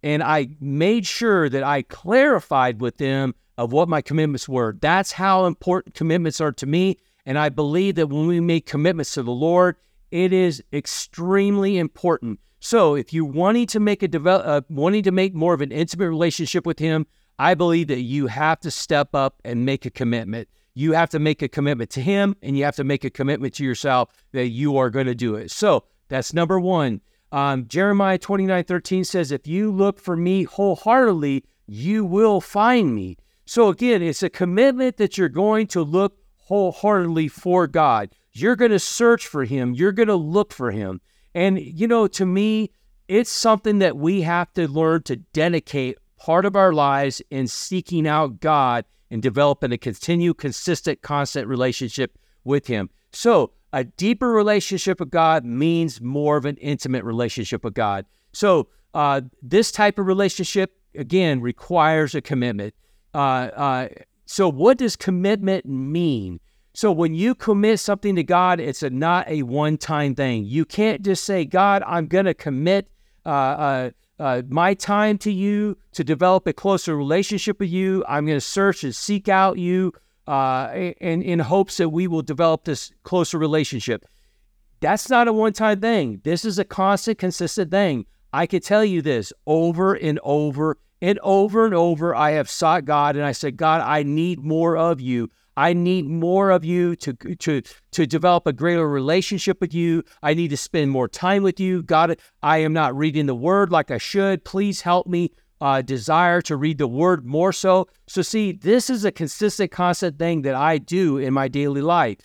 and 0.02 0.22
I 0.22 0.48
made 0.60 1.06
sure 1.06 1.48
that 1.48 1.62
I 1.62 1.82
clarified 1.82 2.80
with 2.80 2.98
them 2.98 3.34
of 3.58 3.72
what 3.72 3.88
my 3.88 4.00
commitments 4.00 4.48
were. 4.48 4.76
That's 4.80 5.12
how 5.12 5.46
important 5.46 5.94
commitments 5.94 6.40
are 6.40 6.52
to 6.52 6.66
me. 6.66 6.98
And 7.24 7.38
I 7.38 7.48
believe 7.48 7.94
that 7.96 8.08
when 8.08 8.26
we 8.26 8.40
make 8.40 8.66
commitments 8.66 9.14
to 9.14 9.22
the 9.22 9.30
Lord, 9.30 9.76
it 10.10 10.32
is 10.32 10.62
extremely 10.72 11.78
important. 11.78 12.40
So 12.60 12.94
if 12.94 13.12
you're 13.12 13.24
wanting 13.24 13.66
to 13.68 13.80
make 13.80 14.02
a 14.02 14.08
develop, 14.08 14.46
uh, 14.46 14.60
wanting 14.68 15.02
to 15.04 15.12
make 15.12 15.34
more 15.34 15.54
of 15.54 15.60
an 15.60 15.72
intimate 15.72 16.08
relationship 16.08 16.66
with 16.66 16.78
Him, 16.78 17.06
I 17.38 17.54
believe 17.54 17.88
that 17.88 18.00
you 18.00 18.26
have 18.26 18.60
to 18.60 18.70
step 18.70 19.14
up 19.14 19.40
and 19.44 19.64
make 19.64 19.86
a 19.86 19.90
commitment. 19.90 20.48
You 20.74 20.92
have 20.92 21.10
to 21.10 21.18
make 21.18 21.42
a 21.42 21.48
commitment 21.48 21.90
to 21.90 22.00
Him, 22.00 22.36
and 22.42 22.56
you 22.56 22.64
have 22.64 22.76
to 22.76 22.84
make 22.84 23.04
a 23.04 23.10
commitment 23.10 23.54
to 23.54 23.64
yourself 23.64 24.10
that 24.32 24.48
you 24.48 24.76
are 24.76 24.90
going 24.90 25.06
to 25.06 25.14
do 25.14 25.34
it. 25.34 25.50
So 25.50 25.84
that's 26.08 26.32
number 26.32 26.60
one. 26.60 27.00
Um, 27.32 27.66
Jeremiah 27.66 28.18
29 28.18 28.64
13 28.64 29.04
says, 29.04 29.32
If 29.32 29.46
you 29.46 29.72
look 29.72 29.98
for 29.98 30.16
me 30.16 30.44
wholeheartedly, 30.44 31.44
you 31.66 32.04
will 32.04 32.40
find 32.40 32.94
me. 32.94 33.16
So 33.46 33.68
again, 33.68 34.02
it's 34.02 34.22
a 34.22 34.30
commitment 34.30 34.98
that 34.98 35.16
you're 35.16 35.30
going 35.30 35.66
to 35.68 35.82
look 35.82 36.18
wholeheartedly 36.36 37.28
for 37.28 37.66
God. 37.66 38.14
You're 38.32 38.56
going 38.56 38.70
to 38.70 38.78
search 38.78 39.26
for 39.26 39.44
Him, 39.44 39.74
you're 39.74 39.92
going 39.92 40.08
to 40.08 40.14
look 40.14 40.52
for 40.52 40.70
Him. 40.70 41.00
And, 41.34 41.58
you 41.58 41.88
know, 41.88 42.06
to 42.08 42.26
me, 42.26 42.70
it's 43.08 43.30
something 43.30 43.78
that 43.78 43.96
we 43.96 44.20
have 44.22 44.52
to 44.52 44.68
learn 44.68 45.02
to 45.04 45.16
dedicate 45.16 45.96
part 46.18 46.44
of 46.44 46.54
our 46.54 46.72
lives 46.74 47.22
in 47.30 47.46
seeking 47.48 48.06
out 48.06 48.40
God 48.40 48.84
and 49.10 49.22
developing 49.22 49.72
a 49.72 49.78
continued, 49.78 50.38
consistent, 50.38 51.00
constant 51.00 51.48
relationship 51.48 52.18
with 52.44 52.66
Him. 52.66 52.90
So, 53.12 53.52
a 53.72 53.84
deeper 53.84 54.30
relationship 54.30 55.00
with 55.00 55.10
God 55.10 55.44
means 55.44 56.00
more 56.00 56.36
of 56.36 56.44
an 56.44 56.56
intimate 56.56 57.04
relationship 57.04 57.64
with 57.64 57.74
God. 57.74 58.04
So, 58.32 58.68
uh, 58.94 59.22
this 59.42 59.72
type 59.72 59.98
of 59.98 60.06
relationship, 60.06 60.76
again, 60.94 61.40
requires 61.40 62.14
a 62.14 62.20
commitment. 62.20 62.74
Uh, 63.14 63.16
uh, 63.56 63.88
so, 64.26 64.48
what 64.48 64.78
does 64.78 64.96
commitment 64.96 65.64
mean? 65.66 66.40
So, 66.74 66.92
when 66.92 67.14
you 67.14 67.34
commit 67.34 67.80
something 67.80 68.16
to 68.16 68.22
God, 68.22 68.60
it's 68.60 68.82
a, 68.82 68.90
not 68.90 69.28
a 69.28 69.42
one 69.42 69.78
time 69.78 70.14
thing. 70.14 70.44
You 70.44 70.64
can't 70.64 71.02
just 71.02 71.24
say, 71.24 71.44
God, 71.44 71.82
I'm 71.86 72.06
going 72.06 72.26
to 72.26 72.34
commit 72.34 72.88
uh, 73.24 73.28
uh, 73.28 73.90
uh, 74.18 74.42
my 74.48 74.74
time 74.74 75.18
to 75.18 75.32
you 75.32 75.76
to 75.92 76.04
develop 76.04 76.46
a 76.46 76.52
closer 76.52 76.96
relationship 76.96 77.58
with 77.60 77.70
you. 77.70 78.04
I'm 78.06 78.26
going 78.26 78.36
to 78.36 78.40
search 78.40 78.84
and 78.84 78.94
seek 78.94 79.28
out 79.28 79.58
you 79.58 79.92
uh, 80.26 80.92
and 81.00 81.22
in 81.22 81.38
hopes 81.38 81.76
that 81.78 81.88
we 81.88 82.06
will 82.06 82.22
develop 82.22 82.64
this 82.64 82.92
closer 83.02 83.38
relationship. 83.38 84.04
That's 84.80 85.08
not 85.08 85.28
a 85.28 85.32
one 85.32 85.52
time 85.52 85.80
thing. 85.80 86.20
This 86.24 86.44
is 86.44 86.58
a 86.58 86.64
constant, 86.64 87.18
consistent 87.18 87.70
thing. 87.70 88.06
I 88.32 88.46
could 88.46 88.62
tell 88.62 88.84
you 88.84 89.02
this 89.02 89.32
over 89.46 89.94
and 89.94 90.18
over 90.22 90.78
and 91.00 91.18
over 91.22 91.66
and 91.66 91.74
over. 91.74 92.14
I 92.14 92.32
have 92.32 92.48
sought 92.48 92.84
God 92.84 93.16
and 93.16 93.24
I 93.24 93.32
said, 93.32 93.56
God, 93.56 93.80
I 93.82 94.02
need 94.02 94.40
more 94.40 94.76
of 94.76 95.00
you. 95.00 95.30
I 95.56 95.74
need 95.74 96.06
more 96.06 96.50
of 96.50 96.64
you 96.64 96.96
to 96.96 97.12
to 97.12 97.62
to 97.90 98.06
develop 98.06 98.46
a 98.46 98.52
greater 98.52 98.88
relationship 98.88 99.60
with 99.60 99.74
you. 99.74 100.02
I 100.22 100.32
need 100.34 100.48
to 100.48 100.56
spend 100.56 100.90
more 100.90 101.08
time 101.08 101.42
with 101.42 101.60
you. 101.60 101.82
God, 101.82 102.18
I 102.42 102.58
am 102.58 102.72
not 102.72 102.96
reading 102.96 103.26
the 103.26 103.34
word 103.34 103.70
like 103.70 103.90
I 103.90 103.98
should. 103.98 104.44
Please 104.44 104.80
help 104.80 105.06
me 105.06 105.30
uh, 105.62 105.80
desire 105.80 106.42
to 106.42 106.56
read 106.56 106.78
the 106.78 106.88
word 106.88 107.24
more 107.24 107.52
so. 107.52 107.86
So 108.08 108.20
see, 108.22 108.52
this 108.52 108.90
is 108.90 109.04
a 109.04 109.12
consistent, 109.12 109.70
constant 109.70 110.18
thing 110.18 110.42
that 110.42 110.54
I 110.54 110.78
do 110.78 111.18
in 111.18 111.32
my 111.32 111.48
daily 111.48 111.82
life. 111.82 112.18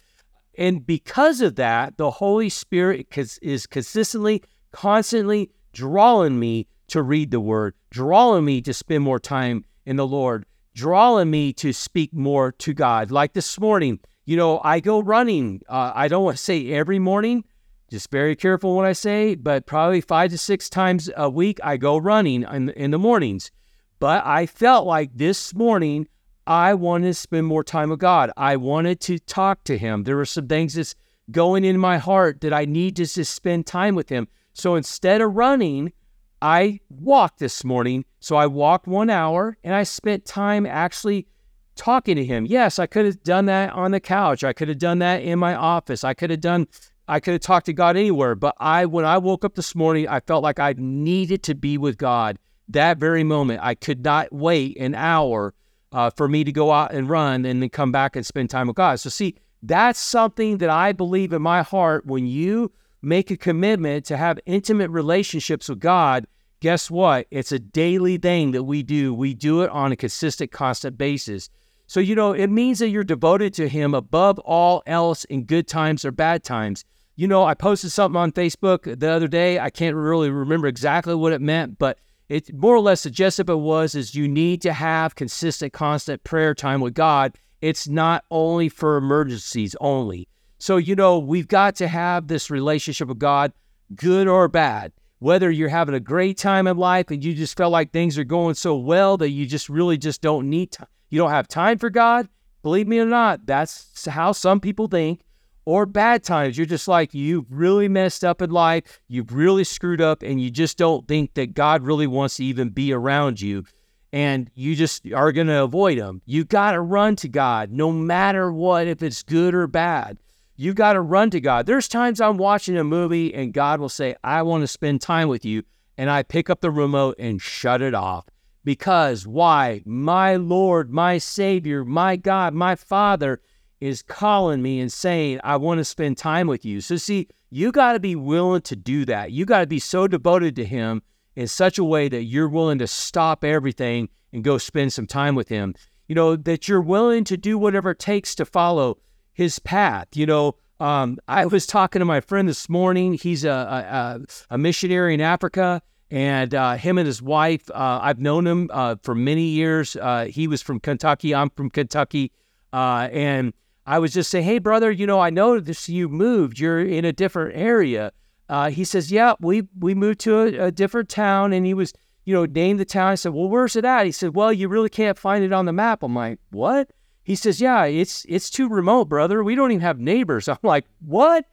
And 0.57 0.85
because 0.85 1.39
of 1.41 1.55
that, 1.55 1.97
the 1.97 2.09
Holy 2.09 2.49
Spirit 2.49 3.07
is 3.41 3.67
consistently, 3.67 4.43
constantly 4.71 5.51
drawing 5.71 6.39
me 6.39 6.67
to 6.87 7.03
read 7.03 7.29
the 7.29 7.39
word, 7.39 7.75
drawing 7.91 8.45
me 8.45 8.61
to 8.61 8.73
spend 8.73 9.03
more 9.03 9.19
time 9.19 9.63
in 9.85 9.97
the 9.97 10.07
Lord 10.07 10.45
drawing 10.77 11.31
me 11.31 11.51
to 11.51 11.73
speak 11.73 12.13
more 12.13 12.51
to 12.51 12.71
God. 12.71 13.09
Like 13.09 13.33
this 13.33 13.59
morning, 13.59 13.99
you 14.25 14.37
know, 14.37 14.61
I 14.63 14.79
go 14.79 15.01
running. 15.01 15.61
Uh, 15.67 15.91
I 15.95 16.07
don't 16.07 16.23
want 16.23 16.37
to 16.37 16.43
say 16.43 16.71
every 16.71 16.99
morning, 16.99 17.43
just 17.89 18.11
very 18.11 18.35
careful 18.35 18.75
what 18.75 18.85
I 18.85 18.93
say, 18.93 19.35
but 19.35 19.65
probably 19.65 20.01
five 20.01 20.31
to 20.31 20.37
six 20.37 20.69
times 20.69 21.09
a 21.15 21.29
week, 21.29 21.59
I 21.63 21.77
go 21.77 21.97
running 21.97 22.43
in, 22.43 22.69
in 22.69 22.91
the 22.91 22.99
mornings. 22.99 23.51
But 23.99 24.25
I 24.25 24.45
felt 24.45 24.85
like 24.85 25.11
this 25.15 25.55
morning, 25.55 26.07
I 26.45 26.73
wanted 26.73 27.07
to 27.07 27.13
spend 27.13 27.47
more 27.47 27.63
time 27.63 27.89
with 27.89 27.99
God. 27.99 28.31
I 28.37 28.55
wanted 28.57 28.99
to 29.01 29.19
talk 29.19 29.63
to 29.65 29.77
Him. 29.77 30.03
There 30.03 30.17
were 30.17 30.25
some 30.25 30.47
things 30.47 30.75
that's 30.75 30.95
going 31.31 31.63
in 31.63 31.77
my 31.77 31.97
heart 31.97 32.41
that 32.41 32.53
I 32.53 32.65
need 32.65 32.95
to 32.97 33.05
just 33.05 33.33
spend 33.33 33.65
time 33.65 33.95
with 33.95 34.09
Him. 34.09 34.27
So 34.53 34.75
instead 34.75 35.21
of 35.21 35.35
running, 35.35 35.93
I 36.41 36.79
walked 36.89 37.39
this 37.39 37.63
morning. 37.63 38.05
So 38.19 38.35
I 38.35 38.47
walked 38.47 38.87
one 38.87 39.09
hour 39.09 39.57
and 39.63 39.73
I 39.73 39.83
spent 39.83 40.25
time 40.25 40.65
actually 40.65 41.27
talking 41.75 42.15
to 42.15 42.25
him. 42.25 42.45
Yes, 42.45 42.79
I 42.79 42.87
could 42.87 43.05
have 43.05 43.23
done 43.23 43.45
that 43.45 43.71
on 43.73 43.91
the 43.91 43.99
couch. 43.99 44.43
I 44.43 44.53
could 44.53 44.67
have 44.67 44.79
done 44.79 44.99
that 44.99 45.21
in 45.21 45.39
my 45.39 45.55
office. 45.55 46.03
I 46.03 46.13
could 46.13 46.31
have 46.31 46.41
done 46.41 46.67
I 47.07 47.19
could 47.19 47.33
have 47.33 47.41
talked 47.41 47.67
to 47.67 47.73
God 47.73 47.95
anywhere, 47.95 48.35
but 48.35 48.55
I 48.59 48.85
when 48.85 49.05
I 49.05 49.17
woke 49.17 49.45
up 49.45 49.55
this 49.55 49.75
morning, 49.75 50.07
I 50.07 50.19
felt 50.19 50.43
like 50.43 50.59
I 50.59 50.75
needed 50.77 51.43
to 51.43 51.55
be 51.55 51.77
with 51.77 51.97
God 51.97 52.37
that 52.69 52.97
very 52.97 53.23
moment. 53.23 53.61
I 53.63 53.75
could 53.75 54.03
not 54.03 54.31
wait 54.31 54.77
an 54.77 54.93
hour 54.93 55.53
uh, 55.91 56.09
for 56.09 56.27
me 56.27 56.43
to 56.43 56.51
go 56.51 56.71
out 56.71 56.93
and 56.93 57.09
run 57.09 57.45
and 57.45 57.61
then 57.61 57.69
come 57.69 57.91
back 57.91 58.15
and 58.15 58.25
spend 58.25 58.49
time 58.49 58.67
with 58.67 58.75
God. 58.75 58.99
So 58.99 59.09
see, 59.09 59.35
that's 59.63 59.99
something 59.99 60.57
that 60.57 60.69
I 60.69 60.91
believe 60.91 61.33
in 61.33 61.41
my 61.41 61.61
heart 61.61 62.05
when 62.05 62.27
you 62.27 62.71
make 63.01 63.31
a 63.31 63.37
commitment 63.37 64.05
to 64.05 64.17
have 64.17 64.39
intimate 64.45 64.89
relationships 64.89 65.69
with 65.69 65.79
God, 65.79 66.27
guess 66.59 66.91
what? 66.91 67.27
It's 67.31 67.51
a 67.51 67.59
daily 67.59 68.17
thing 68.17 68.51
that 68.51 68.63
we 68.63 68.83
do. 68.83 69.13
We 69.13 69.33
do 69.33 69.61
it 69.61 69.69
on 69.69 69.91
a 69.91 69.95
consistent, 69.95 70.51
constant 70.51 70.97
basis. 70.97 71.49
So, 71.87 72.01
you 72.01 72.15
know, 72.15 72.33
it 72.33 72.47
means 72.47 72.79
that 72.79 72.89
you're 72.89 73.05
devoted 73.05 73.53
to 73.55 73.69
Him 73.69 73.93
above 73.93 74.39
all 74.39 74.83
else 74.85 75.23
in 75.25 75.45
good 75.45 75.67
times 75.67 76.03
or 76.03 76.11
bad 76.11 76.43
times. 76.43 76.83
You 77.19 77.27
know, 77.27 77.43
I 77.43 77.55
posted 77.55 77.91
something 77.91 78.15
on 78.15 78.31
Facebook 78.31 78.99
the 78.99 79.09
other 79.09 79.27
day. 79.27 79.59
I 79.59 79.71
can't 79.71 79.95
really 79.95 80.29
remember 80.29 80.67
exactly 80.67 81.15
what 81.15 81.33
it 81.33 81.41
meant, 81.41 81.79
but 81.79 81.97
it 82.29 82.53
more 82.53 82.75
or 82.75 82.79
less 82.79 83.01
suggested 83.01 83.49
it 83.49 83.55
was 83.55 83.95
is 83.95 84.13
you 84.13 84.27
need 84.27 84.61
to 84.61 84.71
have 84.71 85.15
consistent, 85.15 85.73
constant 85.73 86.23
prayer 86.23 86.53
time 86.53 86.79
with 86.79 86.93
God. 86.93 87.35
It's 87.59 87.87
not 87.87 88.23
only 88.29 88.69
for 88.69 88.97
emergencies 88.97 89.75
only. 89.81 90.27
So, 90.59 90.77
you 90.77 90.95
know, 90.95 91.17
we've 91.17 91.47
got 91.47 91.75
to 91.77 91.87
have 91.87 92.27
this 92.27 92.51
relationship 92.51 93.07
with 93.07 93.17
God, 93.17 93.51
good 93.95 94.27
or 94.27 94.47
bad. 94.47 94.91
Whether 95.17 95.49
you're 95.49 95.69
having 95.69 95.95
a 95.95 95.99
great 95.99 96.37
time 96.37 96.67
in 96.67 96.77
life 96.77 97.09
and 97.09 97.23
you 97.23 97.33
just 97.33 97.57
felt 97.57 97.71
like 97.71 97.91
things 97.91 98.19
are 98.19 98.23
going 98.23 98.53
so 98.53 98.75
well 98.75 99.17
that 99.17 99.31
you 99.31 99.47
just 99.47 99.69
really 99.69 99.97
just 99.97 100.21
don't 100.21 100.51
need 100.51 100.71
to, 100.73 100.87
you 101.09 101.17
don't 101.17 101.31
have 101.31 101.47
time 101.47 101.79
for 101.79 101.89
God, 101.89 102.29
believe 102.61 102.87
me 102.87 102.99
or 102.99 103.05
not, 103.05 103.47
that's 103.47 104.05
how 104.05 104.33
some 104.33 104.59
people 104.59 104.87
think. 104.87 105.21
Or 105.67 105.85
bad 105.85 106.23
times, 106.23 106.57
you're 106.57 106.65
just 106.65 106.87
like, 106.87 107.13
you've 107.13 107.45
really 107.49 107.89
messed 107.89 108.23
up 108.23 108.41
in 108.41 108.51
life, 108.51 109.01
you've 109.09 109.33
really 109.33 109.65
screwed 109.65 109.99
up, 109.99 110.23
and 110.23 110.39
you 110.39 110.49
just 110.49 110.77
don't 110.77 111.05
think 111.09 111.33
that 111.33 111.55
God 111.55 111.83
really 111.83 112.07
wants 112.07 112.37
to 112.37 112.45
even 112.45 112.69
be 112.69 112.93
around 112.93 113.41
you. 113.41 113.65
And 114.13 114.49
you 114.55 114.77
just 114.77 115.05
are 115.11 115.33
going 115.33 115.47
to 115.47 115.63
avoid 115.63 115.97
him. 115.97 116.21
You 116.25 116.45
got 116.45 116.71
to 116.71 116.79
run 116.79 117.17
to 117.17 117.27
God 117.27 117.69
no 117.69 117.91
matter 117.91 118.49
what, 118.49 118.87
if 118.87 119.03
it's 119.03 119.23
good 119.23 119.53
or 119.53 119.67
bad. 119.67 120.19
You 120.55 120.73
got 120.73 120.93
to 120.93 121.01
run 121.01 121.31
to 121.31 121.41
God. 121.41 121.65
There's 121.65 121.89
times 121.89 122.21
I'm 122.21 122.37
watching 122.37 122.77
a 122.77 122.85
movie 122.85 123.33
and 123.33 123.51
God 123.51 123.81
will 123.81 123.89
say, 123.89 124.15
I 124.23 124.43
want 124.43 124.61
to 124.61 124.67
spend 124.67 125.01
time 125.01 125.27
with 125.27 125.43
you. 125.43 125.63
And 125.97 126.09
I 126.09 126.23
pick 126.23 126.49
up 126.49 126.61
the 126.61 126.71
remote 126.71 127.17
and 127.19 127.41
shut 127.41 127.81
it 127.81 127.93
off. 127.93 128.25
Because 128.63 129.27
why? 129.27 129.81
My 129.85 130.37
Lord, 130.37 130.93
my 130.93 131.17
Savior, 131.17 131.83
my 131.83 132.15
God, 132.15 132.53
my 132.53 132.75
Father 132.75 133.41
is 133.79 134.01
calling 134.01 134.61
me 134.61 134.79
and 134.79 134.91
saying, 134.91 135.39
I 135.43 135.57
want 135.57 135.79
to 135.79 135.85
spend 135.85 136.17
time 136.17 136.47
with 136.47 136.65
you. 136.65 136.81
So, 136.81 136.97
see, 136.97 137.27
you 137.49 137.71
got 137.71 137.93
to 137.93 137.99
be 137.99 138.15
willing 138.15 138.61
to 138.63 138.75
do 138.75 139.05
that. 139.05 139.31
You 139.31 139.45
got 139.45 139.61
to 139.61 139.67
be 139.67 139.79
so 139.79 140.07
devoted 140.07 140.55
to 140.57 140.65
Him 140.65 141.01
in 141.35 141.47
such 141.47 141.77
a 141.77 141.83
way 141.83 142.09
that 142.09 142.23
you're 142.23 142.49
willing 142.49 142.79
to 142.79 142.87
stop 142.87 143.43
everything 143.43 144.09
and 144.33 144.43
go 144.43 144.57
spend 144.57 144.93
some 144.93 145.07
time 145.07 145.35
with 145.35 145.49
Him. 145.49 145.75
You 146.07 146.15
know, 146.15 146.35
that 146.35 146.67
you're 146.67 146.81
willing 146.81 147.23
to 147.25 147.37
do 147.37 147.57
whatever 147.57 147.91
it 147.91 147.99
takes 147.99 148.33
to 148.35 148.45
follow 148.45 148.97
his 149.37 149.59
path. 149.59 150.07
You 150.15 150.25
know, 150.25 150.55
um, 150.79 151.19
I 151.27 151.45
was 151.45 151.67
talking 151.67 151.99
to 151.99 152.05
my 152.05 152.21
friend 152.21 152.49
this 152.49 152.67
morning. 152.67 153.13
He's 153.13 153.45
a, 153.45 153.51
a, 153.51 154.19
a 154.49 154.57
missionary 154.57 155.13
in 155.13 155.21
Africa, 155.21 155.79
and 156.09 156.55
uh, 156.55 156.73
him 156.73 156.97
and 156.97 157.05
his 157.05 157.21
wife, 157.21 157.69
uh, 157.69 157.99
I've 158.01 158.17
known 158.17 158.47
him 158.47 158.67
uh, 158.73 158.95
for 159.03 159.13
many 159.13 159.43
years. 159.43 159.95
Uh, 159.95 160.25
he 160.25 160.47
was 160.47 160.63
from 160.63 160.79
Kentucky. 160.79 161.35
I'm 161.35 161.51
from 161.51 161.69
Kentucky. 161.69 162.31
Uh, 162.73 163.09
and 163.11 163.53
I 163.87 163.99
was 163.99 164.13
just 164.13 164.29
saying, 164.29 164.45
hey, 164.45 164.59
brother, 164.59 164.91
you 164.91 165.07
know, 165.07 165.19
I 165.19 165.29
noticed 165.29 165.89
you 165.89 166.09
moved. 166.09 166.59
You're 166.59 166.81
in 166.81 167.05
a 167.05 167.13
different 167.13 167.57
area. 167.57 168.11
Uh, 168.49 168.69
he 168.69 168.83
says, 168.83 169.11
yeah, 169.11 169.33
we, 169.39 169.63
we 169.79 169.95
moved 169.95 170.19
to 170.21 170.39
a, 170.39 170.67
a 170.67 170.71
different 170.71 171.09
town. 171.09 171.53
And 171.53 171.65
he 171.65 171.73
was, 171.73 171.93
you 172.25 172.33
know, 172.33 172.45
named 172.45 172.79
the 172.79 172.85
town. 172.85 173.11
I 173.11 173.15
said, 173.15 173.33
well, 173.33 173.49
where's 173.49 173.75
it 173.75 173.85
at? 173.85 174.05
He 174.05 174.11
said, 174.11 174.35
well, 174.35 174.53
you 174.53 174.67
really 174.67 174.89
can't 174.89 175.17
find 175.17 175.43
it 175.43 175.53
on 175.53 175.65
the 175.65 175.73
map. 175.73 176.03
I'm 176.03 176.13
like, 176.13 176.37
what? 176.51 176.89
He 177.27 177.35
says, 177.35 177.59
"Yeah, 177.59 177.83
it's 177.83 178.25
it's 178.29 178.49
too 178.49 178.69
remote, 178.69 179.09
brother. 179.09 179.43
We 179.43 179.53
don't 179.53 179.73
even 179.73 179.81
have 179.81 179.99
neighbors." 179.99 180.47
I'm 180.47 180.57
like, 180.63 180.85
"What?" 181.05 181.43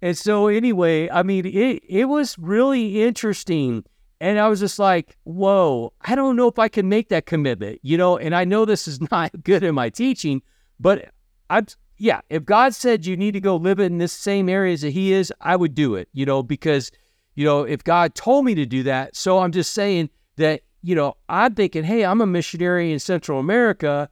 And 0.00 0.16
so 0.16 0.46
anyway, 0.46 1.10
I 1.10 1.24
mean, 1.24 1.46
it 1.46 1.82
it 1.88 2.04
was 2.04 2.38
really 2.38 3.02
interesting. 3.02 3.82
And 4.20 4.38
I 4.38 4.46
was 4.46 4.60
just 4.60 4.78
like, 4.78 5.16
whoa, 5.24 5.92
I 6.00 6.14
don't 6.14 6.36
know 6.36 6.46
if 6.46 6.60
I 6.60 6.68
can 6.68 6.88
make 6.88 7.08
that 7.08 7.26
commitment, 7.26 7.80
you 7.82 7.98
know, 7.98 8.16
and 8.16 8.36
I 8.36 8.44
know 8.44 8.64
this 8.64 8.86
is 8.86 9.00
not 9.10 9.32
good 9.42 9.64
in 9.64 9.74
my 9.74 9.90
teaching, 9.90 10.42
but 10.78 11.10
I'm, 11.50 11.66
yeah, 11.98 12.20
if 12.30 12.44
God 12.44 12.74
said 12.74 13.06
you 13.06 13.16
need 13.16 13.32
to 13.32 13.40
go 13.40 13.56
live 13.56 13.78
in 13.80 13.98
this 13.98 14.12
same 14.12 14.48
area 14.48 14.74
as 14.74 14.82
He 14.82 15.12
is, 15.12 15.32
I 15.40 15.56
would 15.56 15.74
do 15.74 15.94
it, 15.94 16.08
you 16.12 16.26
know, 16.26 16.42
because, 16.42 16.90
you 17.34 17.44
know, 17.44 17.62
if 17.62 17.84
God 17.84 18.14
told 18.14 18.44
me 18.44 18.54
to 18.54 18.66
do 18.66 18.82
that, 18.84 19.16
so 19.16 19.38
I'm 19.38 19.52
just 19.52 19.72
saying 19.74 20.10
that, 20.36 20.62
you 20.82 20.94
know, 20.94 21.16
I'm 21.28 21.54
thinking, 21.54 21.84
hey, 21.84 22.04
I'm 22.04 22.20
a 22.20 22.26
missionary 22.26 22.92
in 22.92 22.98
Central 22.98 23.40
America 23.40 24.08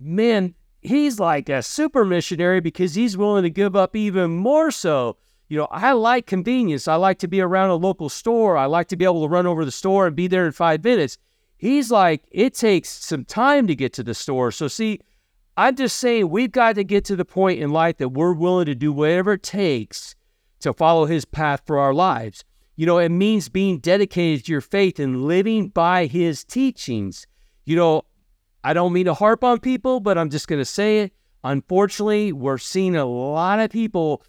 man, 0.00 0.54
he's 0.80 1.18
like 1.18 1.48
a 1.48 1.62
super 1.62 2.04
missionary 2.04 2.60
because 2.60 2.94
he's 2.94 3.16
willing 3.16 3.42
to 3.42 3.50
give 3.50 3.76
up 3.76 3.96
even 3.96 4.30
more 4.36 4.70
so. 4.70 5.16
You 5.48 5.58
know, 5.58 5.68
I 5.70 5.92
like 5.92 6.26
convenience. 6.26 6.88
I 6.88 6.96
like 6.96 7.18
to 7.20 7.28
be 7.28 7.40
around 7.40 7.70
a 7.70 7.74
local 7.74 8.08
store. 8.08 8.56
I 8.56 8.66
like 8.66 8.88
to 8.88 8.96
be 8.96 9.04
able 9.04 9.22
to 9.22 9.28
run 9.28 9.46
over 9.46 9.64
the 9.64 9.70
store 9.70 10.06
and 10.06 10.14
be 10.14 10.26
there 10.26 10.46
in 10.46 10.52
five 10.52 10.84
minutes. 10.84 11.16
He's 11.56 11.90
like, 11.90 12.24
it 12.30 12.54
takes 12.54 12.90
some 12.90 13.24
time 13.24 13.66
to 13.66 13.74
get 13.74 13.92
to 13.94 14.02
the 14.02 14.14
store. 14.14 14.52
So, 14.52 14.68
see, 14.68 15.00
I'm 15.58 15.74
just 15.74 15.96
saying 15.96 16.30
we've 16.30 16.52
got 16.52 16.76
to 16.76 16.84
get 16.84 17.04
to 17.06 17.16
the 17.16 17.24
point 17.24 17.58
in 17.58 17.72
life 17.72 17.96
that 17.96 18.10
we're 18.10 18.32
willing 18.32 18.66
to 18.66 18.76
do 18.76 18.92
whatever 18.92 19.32
it 19.32 19.42
takes 19.42 20.14
to 20.60 20.72
follow 20.72 21.04
his 21.04 21.24
path 21.24 21.62
for 21.66 21.80
our 21.80 21.92
lives. 21.92 22.44
You 22.76 22.86
know, 22.86 22.98
it 22.98 23.08
means 23.08 23.48
being 23.48 23.78
dedicated 23.80 24.46
to 24.46 24.52
your 24.52 24.60
faith 24.60 25.00
and 25.00 25.24
living 25.24 25.70
by 25.70 26.06
his 26.06 26.44
teachings. 26.44 27.26
You 27.64 27.74
know, 27.74 28.02
I 28.62 28.72
don't 28.72 28.92
mean 28.92 29.06
to 29.06 29.14
harp 29.14 29.42
on 29.42 29.58
people, 29.58 29.98
but 29.98 30.16
I'm 30.16 30.30
just 30.30 30.46
going 30.46 30.60
to 30.60 30.64
say 30.64 31.00
it. 31.00 31.12
Unfortunately, 31.42 32.32
we're 32.32 32.58
seeing 32.58 32.94
a 32.94 33.04
lot 33.04 33.58
of 33.58 33.70
people 33.70 34.22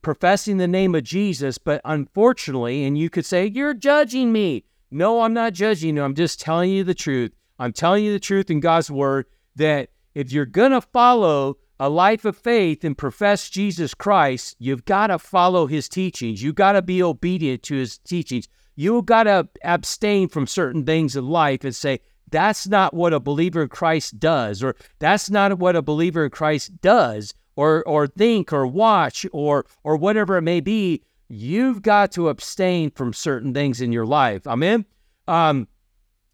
professing 0.00 0.56
the 0.56 0.66
name 0.66 0.94
of 0.94 1.04
Jesus, 1.04 1.58
but 1.58 1.82
unfortunately, 1.84 2.84
and 2.84 2.96
you 2.96 3.10
could 3.10 3.26
say, 3.26 3.44
You're 3.44 3.74
judging 3.74 4.32
me. 4.32 4.64
No, 4.90 5.20
I'm 5.20 5.34
not 5.34 5.52
judging 5.52 5.96
you. 5.96 6.02
I'm 6.02 6.14
just 6.14 6.40
telling 6.40 6.70
you 6.70 6.82
the 6.82 6.94
truth. 6.94 7.32
I'm 7.58 7.74
telling 7.74 8.04
you 8.04 8.12
the 8.12 8.20
truth 8.20 8.50
in 8.50 8.60
God's 8.60 8.90
word 8.90 9.26
that 9.56 9.90
if 10.14 10.32
you're 10.32 10.46
going 10.46 10.72
to 10.72 10.80
follow 10.80 11.56
a 11.80 11.88
life 11.88 12.24
of 12.24 12.36
faith 12.36 12.84
and 12.84 12.96
profess 12.96 13.50
Jesus 13.50 13.94
Christ, 13.94 14.56
you've 14.58 14.84
got 14.84 15.08
to 15.08 15.18
follow 15.18 15.66
his 15.66 15.88
teachings. 15.88 16.42
You've 16.42 16.54
got 16.54 16.72
to 16.72 16.82
be 16.82 17.02
obedient 17.02 17.62
to 17.64 17.76
his 17.76 17.98
teachings. 17.98 18.46
You've 18.76 19.06
got 19.06 19.24
to 19.24 19.48
abstain 19.64 20.28
from 20.28 20.46
certain 20.46 20.84
things 20.84 21.16
in 21.16 21.28
life 21.28 21.64
and 21.64 21.74
say, 21.74 22.00
that's 22.30 22.66
not 22.66 22.94
what 22.94 23.12
a 23.12 23.20
believer 23.20 23.62
in 23.62 23.68
Christ 23.68 24.18
does, 24.18 24.62
or 24.62 24.74
that's 24.98 25.30
not 25.30 25.58
what 25.58 25.76
a 25.76 25.82
believer 25.82 26.24
in 26.24 26.30
Christ 26.30 26.80
does, 26.80 27.34
or 27.56 27.84
or 27.86 28.06
think 28.06 28.52
or 28.52 28.66
watch 28.66 29.26
or 29.32 29.66
or 29.84 29.96
whatever 29.96 30.38
it 30.38 30.42
may 30.42 30.60
be. 30.60 31.02
You've 31.28 31.82
got 31.82 32.10
to 32.12 32.30
abstain 32.30 32.90
from 32.90 33.12
certain 33.12 33.52
things 33.52 33.80
in 33.80 33.92
your 33.92 34.06
life. 34.06 34.46
Amen. 34.46 34.86
Um, 35.28 35.68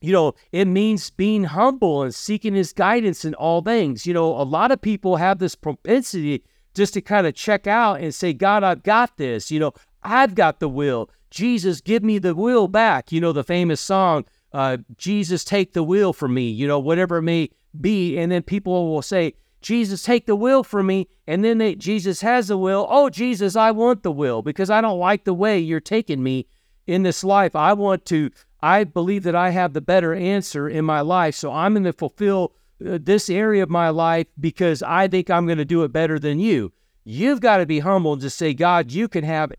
you 0.00 0.12
know, 0.12 0.35
it 0.52 0.67
means 0.67 1.11
being 1.11 1.45
humble 1.45 2.02
and 2.02 2.14
seeking 2.14 2.55
his 2.55 2.73
guidance 2.73 3.25
in 3.25 3.35
all 3.35 3.62
things. 3.62 4.07
You 4.07 4.14
know, 4.14 4.28
a 4.40 4.43
lot 4.43 4.71
of 4.71 4.81
people 4.81 5.17
have 5.17 5.38
this 5.38 5.55
propensity 5.55 6.45
just 6.75 6.95
to 6.95 7.00
kind 7.00 7.26
of 7.26 7.35
check 7.35 7.67
out 7.67 8.00
and 8.00 8.14
say, 8.14 8.33
God, 8.33 8.62
I've 8.62 8.83
got 8.83 9.17
this. 9.17 9.50
You 9.50 9.59
know, 9.59 9.73
I've 10.02 10.35
got 10.35 10.61
the 10.61 10.69
will. 10.69 11.11
Jesus, 11.31 11.81
give 11.81 12.02
me 12.02 12.19
the 12.19 12.35
will 12.35 12.69
back. 12.69 13.11
You 13.11 13.21
know, 13.21 13.33
the 13.33 13.45
famous 13.45 13.81
song, 13.81 14.25
uh, 14.52 14.78
Jesus, 14.97 15.45
take 15.45 15.73
the 15.73 15.83
will 15.83 16.12
from 16.12 16.35
me, 16.35 16.49
you 16.49 16.67
know, 16.67 16.78
whatever 16.78 17.17
it 17.17 17.23
may 17.23 17.50
be. 17.81 18.17
And 18.19 18.31
then 18.31 18.43
people 18.43 18.90
will 18.90 19.02
say, 19.02 19.35
Jesus, 19.61 20.02
take 20.02 20.26
the 20.26 20.37
will 20.37 20.62
from 20.62 20.87
me. 20.87 21.09
And 21.26 21.45
then 21.45 21.59
they, 21.59 21.75
Jesus 21.75 22.21
has 22.21 22.49
the 22.49 22.57
will. 22.57 22.87
Oh, 22.88 23.11
Jesus, 23.11 23.57
I 23.57 23.73
want 23.73 24.05
the 24.05 24.12
will 24.12 24.43
because 24.43 24.71
I 24.71 24.81
don't 24.81 25.00
like 25.00 25.25
the 25.25 25.35
way 25.35 25.59
you're 25.59 25.81
taking 25.81 26.23
me 26.23 26.47
in 26.87 27.02
this 27.02 27.25
life. 27.25 27.57
I 27.57 27.73
want 27.73 28.05
to 28.07 28.31
I 28.61 28.85
believe 28.85 29.23
that 29.23 29.37
I 29.37 29.50
have 29.50 29.73
the 29.73 29.81
better 29.81 30.15
answer 30.15 30.69
in 30.69 30.85
my 30.85 31.00
life. 31.00 31.35
So 31.35 31.53
I'm 31.53 31.75
going 31.75 31.85
to 31.85 31.93
fulfill 31.93 32.55
uh, 32.85 32.99
this 33.00 33.31
area 33.31 33.62
of 33.62 33.71
my 33.71 33.91
life 33.91 34.27
because 34.41 34.83
I 34.83 35.09
think 35.09 35.31
I'm 35.31 35.47
going 35.47 35.59
to 35.59 35.65
do 35.65 35.85
it 35.85 35.93
better 35.93 36.19
than 36.19 36.38
you. 36.41 36.73
You've 37.05 37.41
got 37.41 37.59
to 37.59 37.67
be 37.67 37.79
humble 37.79 38.12
and 38.12 38.23
just 38.23 38.37
say, 38.37 38.55
God, 38.55 38.91
you 38.91 39.09
can 39.09 39.25
have 39.25 39.53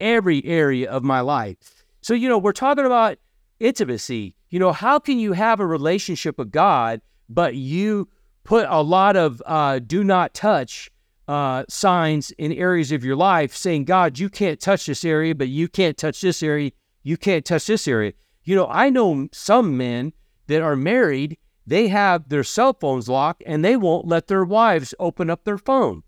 every 0.00 0.44
area 0.44 0.90
of 0.90 1.02
my 1.02 1.20
life. 1.20 1.84
So, 2.00 2.14
you 2.14 2.28
know, 2.28 2.38
we're 2.38 2.52
talking 2.52 2.86
about 2.86 3.18
intimacy. 3.60 4.34
You 4.50 4.58
know, 4.58 4.72
how 4.72 4.98
can 4.98 5.18
you 5.18 5.32
have 5.32 5.60
a 5.60 5.66
relationship 5.66 6.38
with 6.38 6.50
God, 6.50 7.00
but 7.28 7.54
you 7.54 8.08
put 8.44 8.66
a 8.68 8.80
lot 8.80 9.16
of 9.16 9.42
uh, 9.44 9.78
do 9.78 10.02
not 10.02 10.32
touch 10.32 10.90
uh, 11.28 11.64
signs 11.68 12.30
in 12.32 12.52
areas 12.52 12.90
of 12.92 13.04
your 13.04 13.16
life 13.16 13.54
saying, 13.54 13.84
God, 13.84 14.18
you 14.18 14.30
can't 14.30 14.58
touch 14.58 14.86
this 14.86 15.04
area, 15.04 15.34
but 15.34 15.48
you 15.48 15.68
can't 15.68 15.98
touch 15.98 16.22
this 16.22 16.42
area. 16.42 16.72
You 17.02 17.18
can't 17.18 17.44
touch 17.44 17.66
this 17.66 17.86
area. 17.86 18.14
You 18.48 18.56
know, 18.56 18.66
I 18.70 18.88
know 18.88 19.28
some 19.30 19.76
men 19.76 20.14
that 20.46 20.62
are 20.62 20.74
married, 20.74 21.36
they 21.66 21.88
have 21.88 22.30
their 22.30 22.42
cell 22.42 22.72
phones 22.72 23.06
locked 23.06 23.42
and 23.44 23.62
they 23.62 23.76
won't 23.76 24.08
let 24.08 24.28
their 24.28 24.42
wives 24.42 24.94
open 24.98 25.28
up 25.28 25.44
their 25.44 25.58
phone. 25.58 26.02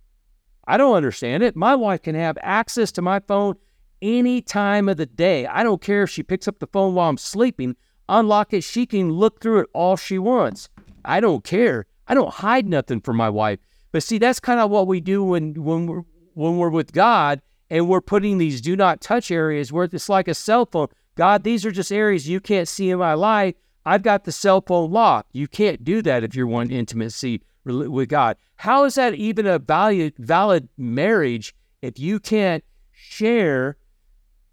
I 0.66 0.78
don't 0.78 0.96
understand 0.96 1.42
it. 1.42 1.54
My 1.54 1.74
wife 1.74 2.00
can 2.00 2.14
have 2.14 2.38
access 2.40 2.90
to 2.92 3.02
my 3.02 3.20
phone 3.20 3.56
any 4.00 4.40
time 4.40 4.88
of 4.88 4.96
the 4.96 5.04
day. 5.04 5.46
I 5.48 5.62
don't 5.62 5.82
care 5.82 6.04
if 6.04 6.08
she 6.08 6.22
picks 6.22 6.48
up 6.48 6.60
the 6.60 6.66
phone 6.68 6.94
while 6.94 7.10
I'm 7.10 7.18
sleeping, 7.18 7.76
unlock 8.08 8.54
it, 8.54 8.64
she 8.64 8.86
can 8.86 9.12
look 9.12 9.42
through 9.42 9.58
it 9.58 9.70
all 9.74 9.98
she 9.98 10.18
wants. 10.18 10.70
I 11.04 11.20
don't 11.20 11.44
care. 11.44 11.84
I 12.08 12.14
don't 12.14 12.32
hide 12.32 12.66
nothing 12.66 13.02
from 13.02 13.18
my 13.18 13.28
wife. 13.28 13.58
But 13.92 14.02
see, 14.02 14.16
that's 14.16 14.40
kind 14.40 14.60
of 14.60 14.70
what 14.70 14.86
we 14.86 15.02
do 15.02 15.22
when 15.22 15.62
when 15.62 15.86
we're 15.86 16.04
when 16.32 16.56
we're 16.56 16.70
with 16.70 16.94
God 16.94 17.42
and 17.68 17.86
we're 17.86 18.00
putting 18.00 18.38
these 18.38 18.62
do 18.62 18.76
not 18.76 19.02
touch 19.02 19.30
areas 19.30 19.70
where 19.70 19.84
it's 19.84 20.08
like 20.08 20.26
a 20.26 20.32
cell 20.34 20.64
phone. 20.64 20.88
God, 21.20 21.44
these 21.44 21.66
are 21.66 21.70
just 21.70 21.92
areas 21.92 22.26
you 22.26 22.40
can't 22.40 22.66
see 22.66 22.88
in 22.88 22.98
my 22.98 23.12
life. 23.12 23.54
I've 23.84 24.02
got 24.02 24.24
the 24.24 24.32
cell 24.32 24.62
phone 24.62 24.90
locked. 24.90 25.28
You 25.34 25.48
can't 25.48 25.84
do 25.84 26.00
that 26.00 26.24
if 26.24 26.34
you 26.34 26.46
want 26.46 26.72
intimacy 26.72 27.42
with 27.66 28.08
God. 28.08 28.38
How 28.56 28.84
is 28.84 28.94
that 28.94 29.12
even 29.12 29.46
a 29.46 29.58
valid, 29.58 30.14
valid 30.16 30.70
marriage 30.78 31.54
if 31.82 31.98
you 31.98 32.20
can't 32.20 32.64
share 32.94 33.76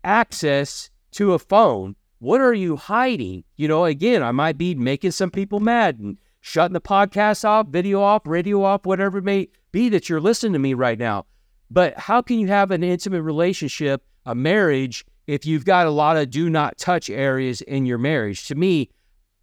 access 0.03 0.89
to 1.11 1.31
a 1.31 1.39
phone? 1.39 1.95
What 2.19 2.41
are 2.41 2.53
you 2.53 2.75
hiding? 2.75 3.45
You 3.55 3.69
know, 3.69 3.85
again, 3.85 4.21
I 4.21 4.33
might 4.33 4.57
be 4.57 4.75
making 4.75 5.11
some 5.11 5.31
people 5.31 5.61
mad 5.61 5.99
and 5.99 6.17
shutting 6.41 6.73
the 6.73 6.81
podcast 6.81 7.45
off, 7.45 7.67
video 7.67 8.01
off, 8.01 8.23
radio 8.25 8.61
off, 8.65 8.85
whatever 8.85 9.19
it 9.19 9.23
may 9.23 9.47
be 9.71 9.87
that 9.87 10.09
you're 10.09 10.19
listening 10.19 10.51
to 10.51 10.59
me 10.59 10.73
right 10.73 10.99
now. 10.99 11.27
But 11.71 11.97
how 11.97 12.21
can 12.21 12.39
you 12.39 12.47
have 12.47 12.71
an 12.71 12.83
intimate 12.83 13.21
relationship, 13.21 14.03
a 14.25 14.35
marriage, 14.35 15.05
if 15.27 15.45
you've 15.45 15.65
got 15.65 15.85
a 15.85 15.91
lot 15.91 16.17
of 16.17 16.29
do 16.29 16.49
not 16.49 16.77
touch 16.77 17.09
areas 17.09 17.61
in 17.61 17.85
your 17.85 17.97
marriage. 17.97 18.47
To 18.47 18.55
me, 18.55 18.89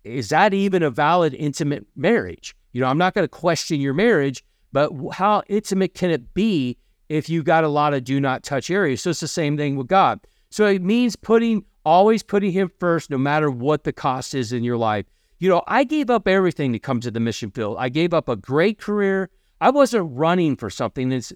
is 0.02 0.30
that 0.30 0.52
even 0.52 0.82
a 0.82 0.90
valid 0.90 1.34
intimate 1.34 1.86
marriage? 1.94 2.56
You 2.72 2.80
know, 2.80 2.88
I'm 2.88 2.98
not 2.98 3.14
going 3.14 3.24
to 3.24 3.28
question 3.28 3.80
your 3.80 3.94
marriage, 3.94 4.44
but 4.72 4.90
how 5.12 5.42
intimate 5.46 5.94
can 5.94 6.10
it 6.10 6.34
be 6.34 6.76
if 7.08 7.28
you've 7.28 7.44
got 7.44 7.64
a 7.64 7.68
lot 7.68 7.94
of 7.94 8.04
do 8.04 8.18
not 8.18 8.42
touch 8.42 8.70
areas? 8.70 9.02
So 9.02 9.10
it's 9.10 9.20
the 9.20 9.28
same 9.28 9.56
thing 9.56 9.76
with 9.76 9.86
God. 9.86 10.20
So 10.50 10.66
it 10.66 10.82
means 10.82 11.16
putting, 11.16 11.64
always 11.84 12.22
putting 12.22 12.52
Him 12.52 12.70
first, 12.80 13.10
no 13.10 13.18
matter 13.18 13.50
what 13.50 13.84
the 13.84 13.92
cost 13.92 14.34
is 14.34 14.52
in 14.52 14.64
your 14.64 14.76
life. 14.76 15.06
You 15.38 15.48
know, 15.48 15.62
I 15.66 15.84
gave 15.84 16.10
up 16.10 16.26
everything 16.26 16.72
to 16.72 16.78
come 16.78 17.00
to 17.00 17.10
the 17.10 17.20
mission 17.20 17.50
field. 17.50 17.76
I 17.78 17.88
gave 17.88 18.14
up 18.14 18.28
a 18.28 18.36
great 18.36 18.78
career. 18.78 19.30
I 19.60 19.70
wasn't 19.70 20.10
running 20.12 20.56
for 20.56 20.70
something. 20.70 21.12
It's, 21.12 21.32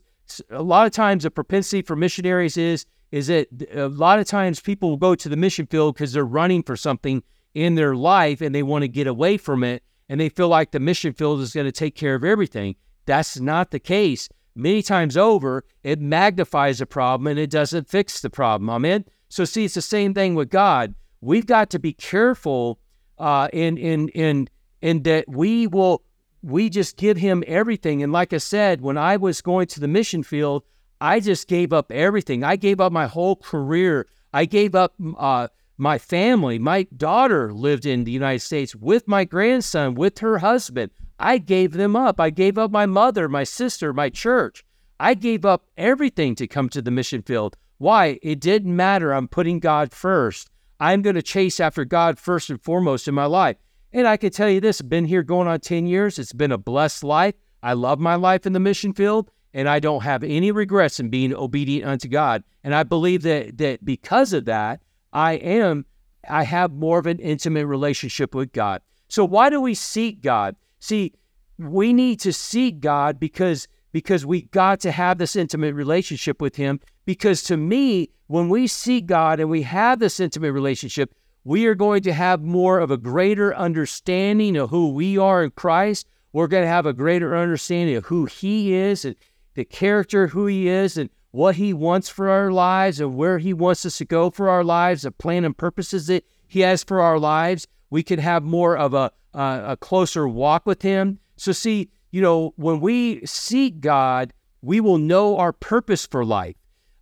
a 0.50 0.62
lot 0.62 0.87
of 0.87 0.92
times 0.92 1.22
the 1.22 1.30
propensity 1.30 1.82
for 1.82 1.96
missionaries 1.96 2.56
is 2.56 2.87
is 3.10 3.28
that 3.28 3.48
a 3.72 3.88
lot 3.88 4.18
of 4.18 4.26
times 4.26 4.60
people 4.60 4.90
will 4.90 4.96
go 4.96 5.14
to 5.14 5.28
the 5.28 5.36
mission 5.36 5.66
field 5.66 5.94
because 5.94 6.12
they're 6.12 6.24
running 6.24 6.62
for 6.62 6.76
something 6.76 7.22
in 7.54 7.74
their 7.74 7.94
life 7.94 8.40
and 8.40 8.54
they 8.54 8.62
want 8.62 8.82
to 8.82 8.88
get 8.88 9.06
away 9.06 9.36
from 9.36 9.64
it 9.64 9.82
and 10.08 10.20
they 10.20 10.28
feel 10.28 10.48
like 10.48 10.70
the 10.70 10.80
mission 10.80 11.12
field 11.12 11.40
is 11.40 11.52
going 11.52 11.66
to 11.66 11.72
take 11.72 11.94
care 11.94 12.14
of 12.14 12.24
everything. 12.24 12.76
That's 13.06 13.40
not 13.40 13.70
the 13.70 13.78
case. 13.78 14.28
Many 14.54 14.82
times 14.82 15.16
over, 15.16 15.64
it 15.82 16.00
magnifies 16.00 16.78
the 16.78 16.86
problem 16.86 17.26
and 17.26 17.38
it 17.38 17.50
doesn't 17.50 17.88
fix 17.88 18.20
the 18.20 18.30
problem. 18.30 18.68
Amen. 18.68 19.04
So 19.28 19.44
see, 19.44 19.64
it's 19.64 19.74
the 19.74 19.82
same 19.82 20.14
thing 20.14 20.34
with 20.34 20.50
God. 20.50 20.94
We've 21.20 21.46
got 21.46 21.70
to 21.70 21.78
be 21.78 21.92
careful 21.92 22.78
uh, 23.18 23.48
in 23.52 23.76
in 23.76 24.08
in 24.10 24.48
in 24.80 25.02
that 25.02 25.28
we 25.28 25.66
will 25.66 26.02
we 26.42 26.70
just 26.70 26.96
give 26.96 27.16
Him 27.16 27.42
everything. 27.46 28.02
And 28.02 28.12
like 28.12 28.32
I 28.32 28.38
said, 28.38 28.80
when 28.80 28.96
I 28.96 29.16
was 29.16 29.40
going 29.40 29.66
to 29.68 29.80
the 29.80 29.88
mission 29.88 30.22
field, 30.22 30.64
I 31.00 31.20
just 31.20 31.46
gave 31.48 31.72
up 31.72 31.92
everything. 31.92 32.42
I 32.42 32.56
gave 32.56 32.80
up 32.80 32.92
my 32.92 33.06
whole 33.06 33.37
career. 33.37 34.06
I 34.32 34.44
gave 34.44 34.74
up 34.74 34.94
uh, 35.16 35.48
my 35.76 35.98
family. 35.98 36.58
My 36.58 36.87
daughter 36.96 37.52
lived 37.52 37.87
in 37.87 38.04
the 38.04 38.11
United 38.11 38.40
States 38.40 38.74
with 38.74 39.06
my 39.06 39.24
grandson, 39.24 39.94
with 39.94 40.18
her 40.18 40.38
husband. 40.38 40.90
I 41.20 41.38
gave 41.38 41.72
them 41.72 41.94
up. 41.96 42.20
I 42.20 42.30
gave 42.30 42.58
up 42.58 42.70
my 42.70 42.87
mother, 42.87 43.28
my 43.28 43.44
sister, 43.44 43.92
my 43.92 44.11
church. 44.11 44.64
I 45.00 45.14
gave 45.14 45.44
up 45.44 45.66
everything 45.76 46.34
to 46.37 46.48
come 46.48 46.68
to 46.70 46.82
the 46.82 46.90
mission 46.90 47.22
field. 47.22 47.56
Why? 47.78 48.18
It 48.22 48.40
didn't 48.40 48.74
matter. 48.74 49.12
I'm 49.12 49.28
putting 49.28 49.61
God 49.61 49.92
first. 49.92 50.50
I'm 50.80 51.02
going 51.02 51.16
to 51.16 51.22
chase 51.22 51.61
after 51.61 51.84
God 51.84 52.18
first 52.18 52.50
and 52.50 52.62
foremost 52.62 53.06
in 53.06 53.14
my 53.14 53.26
life. 53.26 53.56
And 53.92 54.06
I 54.06 54.16
can 54.16 54.30
tell 54.30 54.50
you 54.50 54.61
this, 54.61 54.82
been 54.82 55.04
here 55.04 55.22
going 55.22 55.48
on 55.48 55.61
10 55.61 55.87
years. 55.87 56.18
It's 56.18 56.32
been 56.32 56.52
a 56.52 56.58
blessed 56.58 57.04
life. 57.04 57.34
I 57.62 57.72
love 57.72 57.98
my 57.98 58.16
life 58.16 58.46
in 58.46 58.52
the 58.52 58.61
mission 58.61 58.92
field 58.92 59.30
and 59.54 59.68
I 59.68 59.80
don't 59.80 60.02
have 60.02 60.22
any 60.22 60.50
regrets 60.50 61.00
in 61.00 61.08
being 61.08 61.34
obedient 61.34 61.88
unto 61.88 62.08
God. 62.08 62.44
And 62.64 62.74
I 62.74 62.82
believe 62.82 63.22
that 63.22 63.58
that 63.58 63.84
because 63.84 64.32
of 64.32 64.44
that, 64.46 64.80
I 65.12 65.34
am 65.34 65.87
I 66.28 66.44
have 66.44 66.72
more 66.72 66.98
of 66.98 67.06
an 67.06 67.18
intimate 67.18 67.66
relationship 67.66 68.34
with 68.34 68.52
God. 68.52 68.82
So 69.08 69.24
why 69.24 69.50
do 69.50 69.61
we 69.61 69.74
seek 69.74 70.20
God? 70.20 70.56
See, 70.80 71.14
we 71.58 71.92
need 71.92 72.20
to 72.20 72.32
seek 72.32 72.80
God 72.80 73.18
because 73.18 73.68
because 73.92 74.26
we 74.26 74.42
got 74.42 74.80
to 74.80 74.92
have 74.92 75.18
this 75.18 75.34
intimate 75.34 75.74
relationship 75.74 76.40
with 76.40 76.56
him 76.56 76.80
because 77.04 77.42
to 77.44 77.56
me, 77.56 78.11
when 78.26 78.50
we 78.50 78.66
seek 78.66 79.06
God 79.06 79.40
and 79.40 79.48
we 79.48 79.62
have 79.62 79.98
this 79.98 80.20
intimate 80.20 80.52
relationship, 80.52 81.14
we 81.44 81.64
are 81.66 81.74
going 81.74 82.02
to 82.02 82.12
have 82.12 82.42
more 82.42 82.78
of 82.78 82.90
a 82.90 82.98
greater 82.98 83.56
understanding 83.56 84.56
of 84.56 84.68
who 84.68 84.90
we 84.92 85.16
are 85.16 85.42
in 85.42 85.50
Christ. 85.52 86.06
We're 86.34 86.46
going 86.46 86.64
to 86.64 86.68
have 86.68 86.84
a 86.84 86.92
greater 86.92 87.34
understanding 87.34 87.96
of 87.96 88.04
who 88.04 88.26
he 88.26 88.74
is 88.74 89.06
and 89.06 89.16
the 89.58 89.64
character, 89.64 90.28
who 90.28 90.46
he 90.46 90.68
is, 90.68 90.96
and 90.96 91.10
what 91.32 91.56
he 91.56 91.74
wants 91.74 92.08
for 92.08 92.30
our 92.30 92.52
lives, 92.52 93.00
and 93.00 93.16
where 93.16 93.38
he 93.38 93.52
wants 93.52 93.84
us 93.84 93.98
to 93.98 94.04
go 94.04 94.30
for 94.30 94.48
our 94.48 94.62
lives, 94.62 95.02
the 95.02 95.10
plan 95.10 95.44
and 95.44 95.58
purposes 95.58 96.06
that 96.06 96.24
he 96.46 96.60
has 96.60 96.84
for 96.84 97.00
our 97.00 97.18
lives. 97.18 97.66
We 97.90 98.04
can 98.04 98.20
have 98.20 98.44
more 98.44 98.76
of 98.76 98.94
a, 98.94 99.10
a 99.34 99.76
closer 99.80 100.28
walk 100.28 100.64
with 100.64 100.82
him. 100.82 101.18
So, 101.36 101.50
see, 101.50 101.90
you 102.12 102.22
know, 102.22 102.54
when 102.54 102.80
we 102.80 103.26
seek 103.26 103.80
God, 103.80 104.32
we 104.62 104.80
will 104.80 104.98
know 104.98 105.36
our 105.36 105.52
purpose 105.52 106.06
for 106.06 106.24
life. 106.24 106.56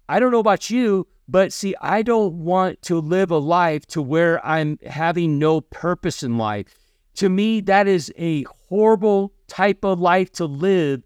I 0.08 0.18
don't 0.18 0.32
know 0.32 0.38
about 0.38 0.70
you, 0.70 1.06
but 1.28 1.52
see, 1.52 1.74
I 1.82 2.00
don't 2.00 2.44
want 2.44 2.80
to 2.82 3.00
live 3.00 3.30
a 3.30 3.38
life 3.38 3.84
to 3.88 4.00
where 4.00 4.44
I'm 4.46 4.78
having 4.86 5.38
no 5.38 5.60
purpose 5.60 6.22
in 6.22 6.38
life. 6.38 6.74
To 7.16 7.28
me, 7.28 7.60
that 7.62 7.86
is 7.86 8.10
a 8.16 8.44
horrible 8.68 9.34
type 9.46 9.84
of 9.84 10.00
life 10.00 10.32
to 10.32 10.46
live 10.46 11.02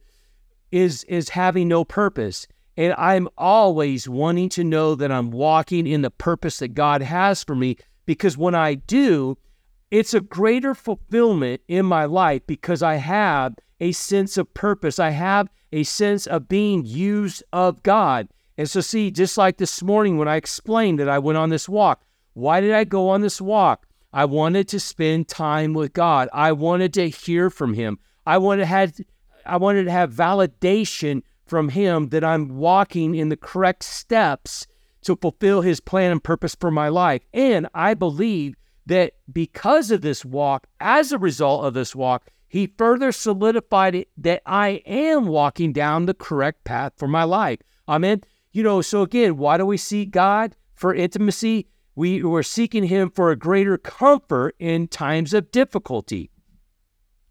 is 0.72 1.04
is 1.04 1.30
having 1.30 1.68
no 1.68 1.84
purpose. 1.84 2.46
And 2.76 2.94
I'm 2.96 3.28
always 3.36 4.08
wanting 4.08 4.48
to 4.50 4.64
know 4.64 4.94
that 4.94 5.12
I'm 5.12 5.30
walking 5.30 5.86
in 5.86 6.02
the 6.02 6.10
purpose 6.10 6.58
that 6.58 6.74
God 6.74 7.02
has 7.02 7.44
for 7.44 7.54
me 7.54 7.76
because 8.06 8.38
when 8.38 8.54
I 8.54 8.74
do, 8.74 9.36
it's 9.90 10.14
a 10.14 10.20
greater 10.20 10.74
fulfillment 10.74 11.60
in 11.68 11.84
my 11.84 12.04
life 12.04 12.42
because 12.46 12.82
I 12.82 12.94
have 12.94 13.54
a 13.80 13.92
sense 13.92 14.38
of 14.38 14.52
purpose. 14.54 14.98
I 14.98 15.10
have 15.10 15.48
a 15.72 15.82
sense 15.82 16.26
of 16.26 16.48
being 16.48 16.84
used 16.84 17.42
of 17.52 17.82
God. 17.82 18.28
And 18.56 18.68
so, 18.68 18.80
see, 18.80 19.10
just 19.10 19.38
like 19.38 19.56
this 19.56 19.82
morning 19.82 20.18
when 20.18 20.28
I 20.28 20.36
explained 20.36 20.98
that 21.00 21.08
I 21.08 21.18
went 21.18 21.38
on 21.38 21.50
this 21.50 21.68
walk, 21.68 22.02
why 22.34 22.60
did 22.60 22.72
I 22.72 22.84
go 22.84 23.08
on 23.08 23.20
this 23.20 23.40
walk? 23.40 23.86
I 24.12 24.24
wanted 24.24 24.68
to 24.68 24.80
spend 24.80 25.28
time 25.28 25.72
with 25.72 25.92
God. 25.92 26.28
I 26.32 26.52
wanted 26.52 26.92
to 26.94 27.08
hear 27.08 27.48
from 27.48 27.74
Him. 27.74 27.98
I 28.26 28.38
wanted 28.38 28.62
to 28.62 28.66
have, 28.66 28.92
I 29.46 29.56
wanted 29.56 29.84
to 29.84 29.90
have 29.90 30.12
validation 30.12 31.22
from 31.46 31.68
Him 31.70 32.10
that 32.10 32.24
I'm 32.24 32.56
walking 32.56 33.14
in 33.14 33.28
the 33.28 33.36
correct 33.36 33.82
steps 33.82 34.66
to 35.02 35.16
fulfill 35.16 35.62
His 35.62 35.80
plan 35.80 36.12
and 36.12 36.22
purpose 36.22 36.54
for 36.54 36.70
my 36.70 36.88
life. 36.88 37.22
And 37.32 37.68
I 37.74 37.94
believe 37.94 38.54
that 38.86 39.12
because 39.32 39.90
of 39.90 40.00
this 40.00 40.24
walk, 40.24 40.66
as 40.80 41.12
a 41.12 41.18
result 41.18 41.64
of 41.64 41.74
this 41.74 41.94
walk, 41.94 42.28
He 42.48 42.72
further 42.78 43.12
solidified 43.12 43.94
it 43.94 44.08
that 44.16 44.42
I 44.46 44.82
am 44.86 45.26
walking 45.26 45.72
down 45.72 46.06
the 46.06 46.14
correct 46.14 46.64
path 46.64 46.92
for 46.96 47.08
my 47.08 47.24
life. 47.24 47.60
Amen. 47.88 48.22
You 48.52 48.62
know, 48.62 48.82
so 48.82 49.02
again, 49.02 49.36
why 49.36 49.56
do 49.56 49.66
we 49.66 49.76
seek 49.76 50.10
God 50.10 50.56
for 50.74 50.94
intimacy? 50.94 51.68
We 51.94 52.22
were 52.22 52.42
seeking 52.42 52.84
Him 52.84 53.10
for 53.10 53.30
a 53.30 53.36
greater 53.36 53.76
comfort 53.76 54.54
in 54.58 54.88
times 54.88 55.34
of 55.34 55.50
difficulty. 55.50 56.30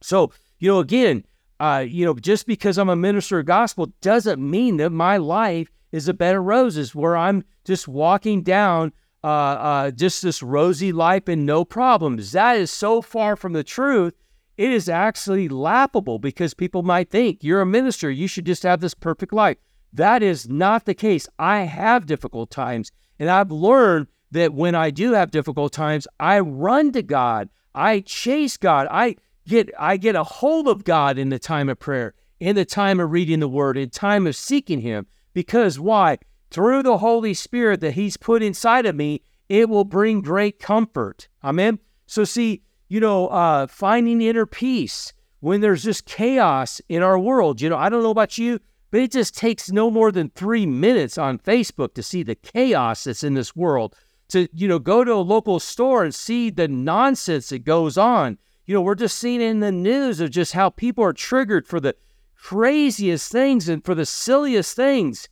So, 0.02 0.32
you 0.60 0.70
know, 0.70 0.80
again, 0.80 1.26
uh, 1.60 1.86
you 1.88 2.06
know, 2.06 2.14
just 2.14 2.48
because 2.48 2.78
I'm 2.78 2.90
a 2.90 2.96
minister 2.96 3.40
of 3.40 3.46
gospel 3.46 3.92
doesn't 4.02 4.40
mean 4.40 4.78
that 4.78 4.92
my 4.92 5.18
life 5.18 5.72
is 5.92 6.08
a 6.08 6.14
bed 6.14 6.36
of 6.36 6.44
roses 6.44 6.96
where 6.96 7.18
I'm 7.18 7.44
just 7.66 7.88
walking 7.88 8.44
down 8.44 8.94
uh, 9.24 9.28
uh, 9.28 9.92
just 9.92 10.22
this 10.22 10.42
rosy 10.42 10.92
life 10.92 11.28
and 11.28 11.46
no 11.46 11.66
problems. 11.66 12.32
That 12.32 12.58
is 12.58 12.72
so 12.72 13.02
far 13.02 13.36
from 13.36 13.54
the 13.54 13.64
truth. 13.64 14.14
It 14.58 14.72
is 14.72 14.88
actually 14.88 15.50
laughable 15.50 16.20
because 16.20 16.54
people 16.54 16.84
might 16.84 17.10
think 17.10 17.44
you're 17.44 17.62
a 17.62 17.66
minister, 17.66 18.10
you 18.10 18.28
should 18.28 18.46
just 18.46 18.64
have 18.64 18.82
this 18.82 18.94
perfect 18.94 19.34
life. 19.34 19.58
That 19.92 20.22
is 20.22 20.48
not 20.48 20.86
the 20.86 20.94
case. 20.94 21.28
I 21.40 21.62
have 21.62 22.06
difficult 22.06 22.52
times, 22.52 22.92
and 23.18 23.30
I've 23.30 23.52
learned 23.52 24.08
that 24.32 24.54
when 24.54 24.76
I 24.76 24.92
do 24.92 25.14
have 25.14 25.32
difficult 25.32 25.74
times, 25.74 26.08
I 26.20 26.40
run 26.40 26.92
to 26.92 27.02
God. 27.02 27.50
I 27.74 28.02
chase 28.02 28.58
God. 28.58 28.88
I 28.92 29.16
get 29.50 29.70
I 29.78 29.98
get 29.98 30.16
a 30.16 30.24
hold 30.24 30.68
of 30.68 30.86
God 30.86 31.18
in 31.18 31.30
the 31.30 31.40
time 31.40 31.68
of 31.68 31.80
prayer, 31.80 32.14
in 32.40 32.56
the 32.56 32.66
time 32.66 33.00
of 33.00 33.12
reading 33.12 33.42
the 33.42 33.50
word, 33.50 33.76
in 33.76 33.90
time 33.90 34.28
of 34.28 34.36
seeking 34.36 34.80
him. 34.80 35.08
Because 35.34 35.80
why? 35.80 36.20
Through 36.52 36.84
the 36.84 37.00
Holy 37.00 37.34
Spirit 37.34 37.82
that 37.82 37.94
He's 37.94 38.18
put 38.18 38.42
inside 38.42 38.86
of 38.86 38.96
me, 38.96 39.22
it 39.50 39.70
will 39.70 39.84
bring 39.84 40.22
great 40.22 40.60
comfort. 40.60 41.28
Amen. 41.44 41.80
So 42.08 42.24
see, 42.24 42.64
you 42.88 43.00
know, 43.00 43.28
uh, 43.28 43.68
finding 43.68 44.22
inner 44.22 44.46
peace 44.46 45.14
when 45.42 45.62
there's 45.62 45.84
just 45.84 46.06
chaos 46.06 46.82
in 46.90 47.04
our 47.04 47.20
world. 47.20 47.62
You 47.62 47.70
know, 47.70 47.78
I 47.78 47.90
don't 47.90 48.04
know 48.04 48.10
about 48.10 48.38
you, 48.38 48.60
but 48.92 49.02
it 49.02 49.12
just 49.12 49.38
takes 49.38 49.72
no 49.72 49.92
more 49.92 50.12
than 50.12 50.30
three 50.30 50.66
minutes 50.66 51.18
on 51.18 51.38
Facebook 51.38 51.94
to 51.96 52.04
see 52.04 52.24
the 52.24 52.36
chaos 52.36 53.04
that's 53.04 53.24
in 53.24 53.36
this 53.36 53.56
world. 53.56 53.96
To, 54.30 54.48
you 54.54 54.68
know, 54.68 54.80
go 54.80 55.04
to 55.04 55.14
a 55.14 55.16
local 55.16 55.60
store 55.60 56.04
and 56.04 56.14
see 56.14 56.50
the 56.50 56.68
nonsense 56.68 57.50
that 57.50 57.64
goes 57.64 57.98
on. 57.98 58.38
You 58.70 58.76
know, 58.76 58.82
we're 58.82 58.94
just 58.94 59.18
seeing 59.18 59.42
in 59.42 59.62
the 59.62 59.72
news 59.72 60.20
of 60.20 60.30
just 60.30 60.54
how 60.54 60.70
people 60.70 61.04
are 61.04 61.12
triggered 61.12 61.66
for 61.66 61.80
the 61.80 61.96
craziest 62.36 63.32
things 63.32 63.68
and 63.68 63.84
for 63.84 63.96
the 63.96 64.06
silliest 64.06 64.76
things. 64.76 65.28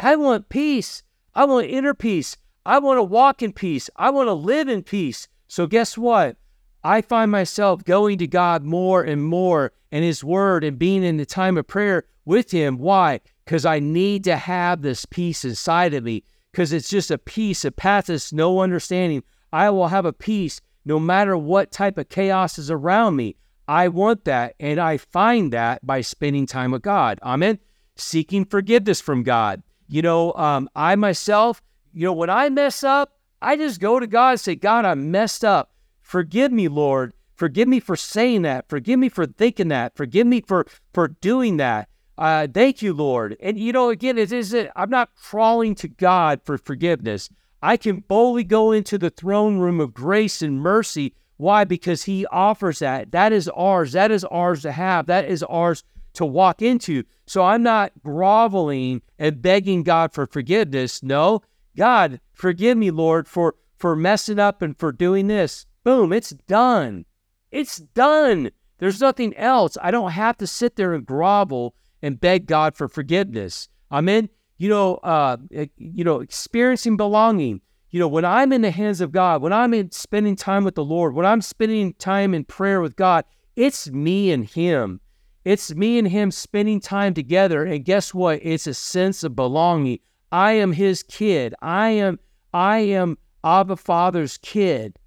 I 0.00 0.16
want 0.16 0.48
peace. 0.48 1.02
I 1.34 1.44
want 1.44 1.66
inner 1.66 1.92
peace. 1.92 2.38
I 2.64 2.78
want 2.78 2.96
to 2.96 3.02
walk 3.02 3.42
in 3.42 3.52
peace. 3.52 3.90
I 3.96 4.08
want 4.08 4.28
to 4.28 4.32
live 4.32 4.70
in 4.70 4.82
peace. 4.82 5.28
So, 5.48 5.66
guess 5.66 5.98
what? 5.98 6.38
I 6.82 7.02
find 7.02 7.30
myself 7.30 7.84
going 7.84 8.16
to 8.20 8.26
God 8.26 8.64
more 8.64 9.02
and 9.02 9.22
more 9.22 9.72
and 9.92 10.02
His 10.02 10.24
Word 10.24 10.64
and 10.64 10.78
being 10.78 11.04
in 11.04 11.18
the 11.18 11.26
time 11.26 11.58
of 11.58 11.66
prayer 11.66 12.04
with 12.24 12.50
Him. 12.52 12.78
Why? 12.78 13.20
Because 13.44 13.66
I 13.66 13.80
need 13.80 14.24
to 14.24 14.36
have 14.36 14.80
this 14.80 15.04
peace 15.04 15.44
inside 15.44 15.92
of 15.92 16.04
me 16.04 16.24
because 16.52 16.72
it's 16.72 16.88
just 16.88 17.10
a 17.10 17.18
peace 17.18 17.60
that 17.62 17.76
passes 17.76 18.32
no 18.32 18.60
understanding. 18.60 19.24
I 19.52 19.68
will 19.68 19.88
have 19.88 20.06
a 20.06 20.12
peace 20.14 20.62
no 20.84 20.98
matter 20.98 21.36
what 21.36 21.70
type 21.70 21.98
of 21.98 22.08
chaos 22.08 22.58
is 22.58 22.70
around 22.70 23.16
me. 23.16 23.36
I 23.66 23.88
want 23.88 24.24
that, 24.24 24.54
and 24.58 24.80
I 24.80 24.96
find 24.96 25.52
that 25.52 25.86
by 25.86 26.00
spending 26.00 26.46
time 26.46 26.70
with 26.70 26.82
God. 26.82 27.18
Amen. 27.22 27.58
Seeking 27.96 28.44
forgiveness 28.44 29.00
from 29.00 29.22
God. 29.22 29.62
You 29.88 30.02
know, 30.02 30.32
um, 30.34 30.68
I 30.74 30.94
myself, 30.96 31.62
you 31.92 32.04
know, 32.04 32.12
when 32.12 32.30
I 32.30 32.48
mess 32.48 32.82
up, 32.82 33.18
I 33.40 33.56
just 33.56 33.80
go 33.80 34.00
to 34.00 34.06
God 34.06 34.30
and 34.30 34.40
say, 34.40 34.54
God, 34.54 34.84
I 34.84 34.94
messed 34.94 35.44
up. 35.44 35.72
Forgive 36.00 36.52
me, 36.52 36.68
Lord. 36.68 37.12
Forgive 37.36 37.68
me 37.68 37.78
for 37.80 37.94
saying 37.94 38.42
that. 38.42 38.68
Forgive 38.68 38.98
me 38.98 39.08
for 39.08 39.26
thinking 39.26 39.68
that. 39.68 39.96
Forgive 39.96 40.26
me 40.26 40.40
for 40.40 40.66
for 40.92 41.08
doing 41.08 41.58
that. 41.58 41.88
Uh, 42.16 42.48
thank 42.52 42.82
you, 42.82 42.92
Lord. 42.92 43.36
And 43.40 43.58
you 43.58 43.72
know, 43.72 43.90
again, 43.90 44.18
it 44.18 44.32
is. 44.32 44.56
I'm 44.74 44.90
not 44.90 45.14
crawling 45.14 45.74
to 45.76 45.88
God 45.88 46.40
for 46.44 46.58
forgiveness. 46.58 47.30
I 47.62 47.76
can 47.76 48.00
boldly 48.00 48.44
go 48.44 48.72
into 48.72 48.98
the 48.98 49.10
throne 49.10 49.58
room 49.58 49.80
of 49.80 49.94
grace 49.94 50.42
and 50.42 50.60
mercy. 50.60 51.14
Why? 51.36 51.64
Because 51.64 52.04
He 52.04 52.26
offers 52.26 52.80
that. 52.80 53.12
That 53.12 53.32
is 53.32 53.48
ours. 53.48 53.92
That 53.92 54.10
is 54.10 54.24
ours 54.24 54.62
to 54.62 54.72
have. 54.72 55.06
That 55.06 55.24
is 55.24 55.42
ours 55.44 55.84
to 56.14 56.26
walk 56.26 56.62
into. 56.62 57.04
So 57.26 57.42
I'm 57.42 57.62
not 57.62 57.92
groveling 58.02 59.02
and 59.18 59.42
begging 59.42 59.82
God 59.82 60.12
for 60.12 60.26
forgiveness. 60.26 61.02
No, 61.02 61.42
God, 61.76 62.20
forgive 62.32 62.76
me, 62.76 62.90
Lord, 62.90 63.28
for 63.28 63.54
for 63.78 63.94
messing 63.94 64.40
up 64.40 64.60
and 64.60 64.76
for 64.76 64.90
doing 64.90 65.28
this. 65.28 65.66
Boom, 65.84 66.12
it's 66.12 66.30
done. 66.30 67.04
It's 67.50 67.78
done. 67.78 68.50
There's 68.78 69.00
nothing 69.00 69.36
else. 69.36 69.76
I 69.80 69.90
don't 69.90 70.10
have 70.10 70.36
to 70.38 70.46
sit 70.46 70.76
there 70.76 70.94
and 70.94 71.06
grovel 71.06 71.74
and 72.02 72.20
beg 72.20 72.46
God 72.46 72.76
for 72.76 72.88
forgiveness. 72.88 73.68
Amen. 73.90 74.28
You 74.58 74.68
know, 74.68 74.96
uh, 74.96 75.38
you 75.50 76.04
know, 76.04 76.20
experiencing 76.20 76.96
belonging. 76.96 77.60
You 77.90 78.00
know, 78.00 78.08
when 78.08 78.24
I'm 78.24 78.52
in 78.52 78.60
the 78.60 78.70
hands 78.70 79.00
of 79.00 79.12
God, 79.12 79.40
when 79.40 79.52
I'm 79.52 79.72
in 79.72 79.90
spending 79.92 80.36
time 80.36 80.64
with 80.64 80.74
the 80.74 80.84
Lord, 80.84 81.14
when 81.14 81.24
I'm 81.24 81.40
spending 81.40 81.94
time 81.94 82.34
in 82.34 82.44
prayer 82.44 82.82
with 82.82 82.96
God, 82.96 83.24
it's 83.56 83.90
me 83.90 84.30
and 84.30 84.44
Him. 84.44 85.00
It's 85.48 85.74
me 85.74 85.98
and 85.98 86.06
him 86.06 86.30
spending 86.30 86.78
time 86.78 87.14
together. 87.14 87.64
And 87.64 87.82
guess 87.82 88.12
what? 88.12 88.40
It's 88.42 88.66
a 88.66 88.74
sense 88.74 89.24
of 89.24 89.34
belonging. 89.34 90.00
I 90.30 90.52
am 90.52 90.72
his 90.72 91.02
kid. 91.02 91.54
I 91.62 91.88
am 91.88 92.18
I 92.52 92.80
am 92.80 93.16
Abba 93.42 93.76
Father's 93.76 94.36
kid. 94.36 94.98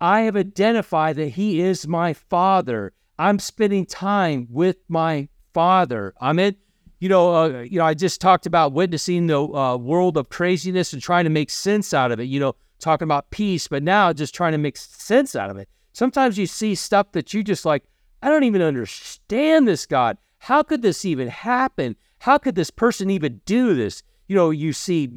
I 0.00 0.20
have 0.20 0.36
identified 0.36 1.16
that 1.16 1.30
he 1.30 1.60
is 1.60 1.88
my 1.88 2.12
father. 2.12 2.92
I'm 3.18 3.40
spending 3.40 3.84
time 3.84 4.46
with 4.50 4.76
my 4.88 5.28
father. 5.52 6.14
I'm 6.20 6.38
in, 6.38 6.54
you 7.02 7.08
know, 7.08 7.34
uh, 7.34 7.62
you 7.62 7.80
know, 7.80 7.84
I 7.84 7.94
just 7.94 8.20
talked 8.20 8.46
about 8.46 8.74
witnessing 8.74 9.26
the 9.26 9.40
uh, 9.40 9.76
world 9.76 10.16
of 10.16 10.28
craziness 10.28 10.92
and 10.92 11.02
trying 11.02 11.24
to 11.24 11.30
make 11.30 11.50
sense 11.50 11.92
out 11.92 12.12
of 12.12 12.20
it. 12.20 12.26
You 12.26 12.38
know, 12.38 12.54
talking 12.78 13.06
about 13.06 13.28
peace, 13.32 13.66
but 13.66 13.82
now 13.82 14.12
just 14.12 14.32
trying 14.32 14.52
to 14.52 14.58
make 14.58 14.76
sense 14.76 15.34
out 15.34 15.50
of 15.50 15.56
it. 15.56 15.68
Sometimes 15.94 16.38
you 16.38 16.46
see 16.46 16.76
stuff 16.76 17.10
that 17.10 17.34
you 17.34 17.42
just 17.42 17.64
like, 17.64 17.82
I 18.22 18.28
don't 18.28 18.44
even 18.44 18.62
understand 18.62 19.66
this, 19.66 19.84
God. 19.84 20.16
How 20.38 20.62
could 20.62 20.82
this 20.82 21.04
even 21.04 21.26
happen? 21.26 21.96
How 22.20 22.38
could 22.38 22.54
this 22.54 22.70
person 22.70 23.10
even 23.10 23.40
do 23.46 23.74
this? 23.74 24.04
You 24.28 24.36
know, 24.36 24.50
you 24.50 24.72
see 24.72 25.10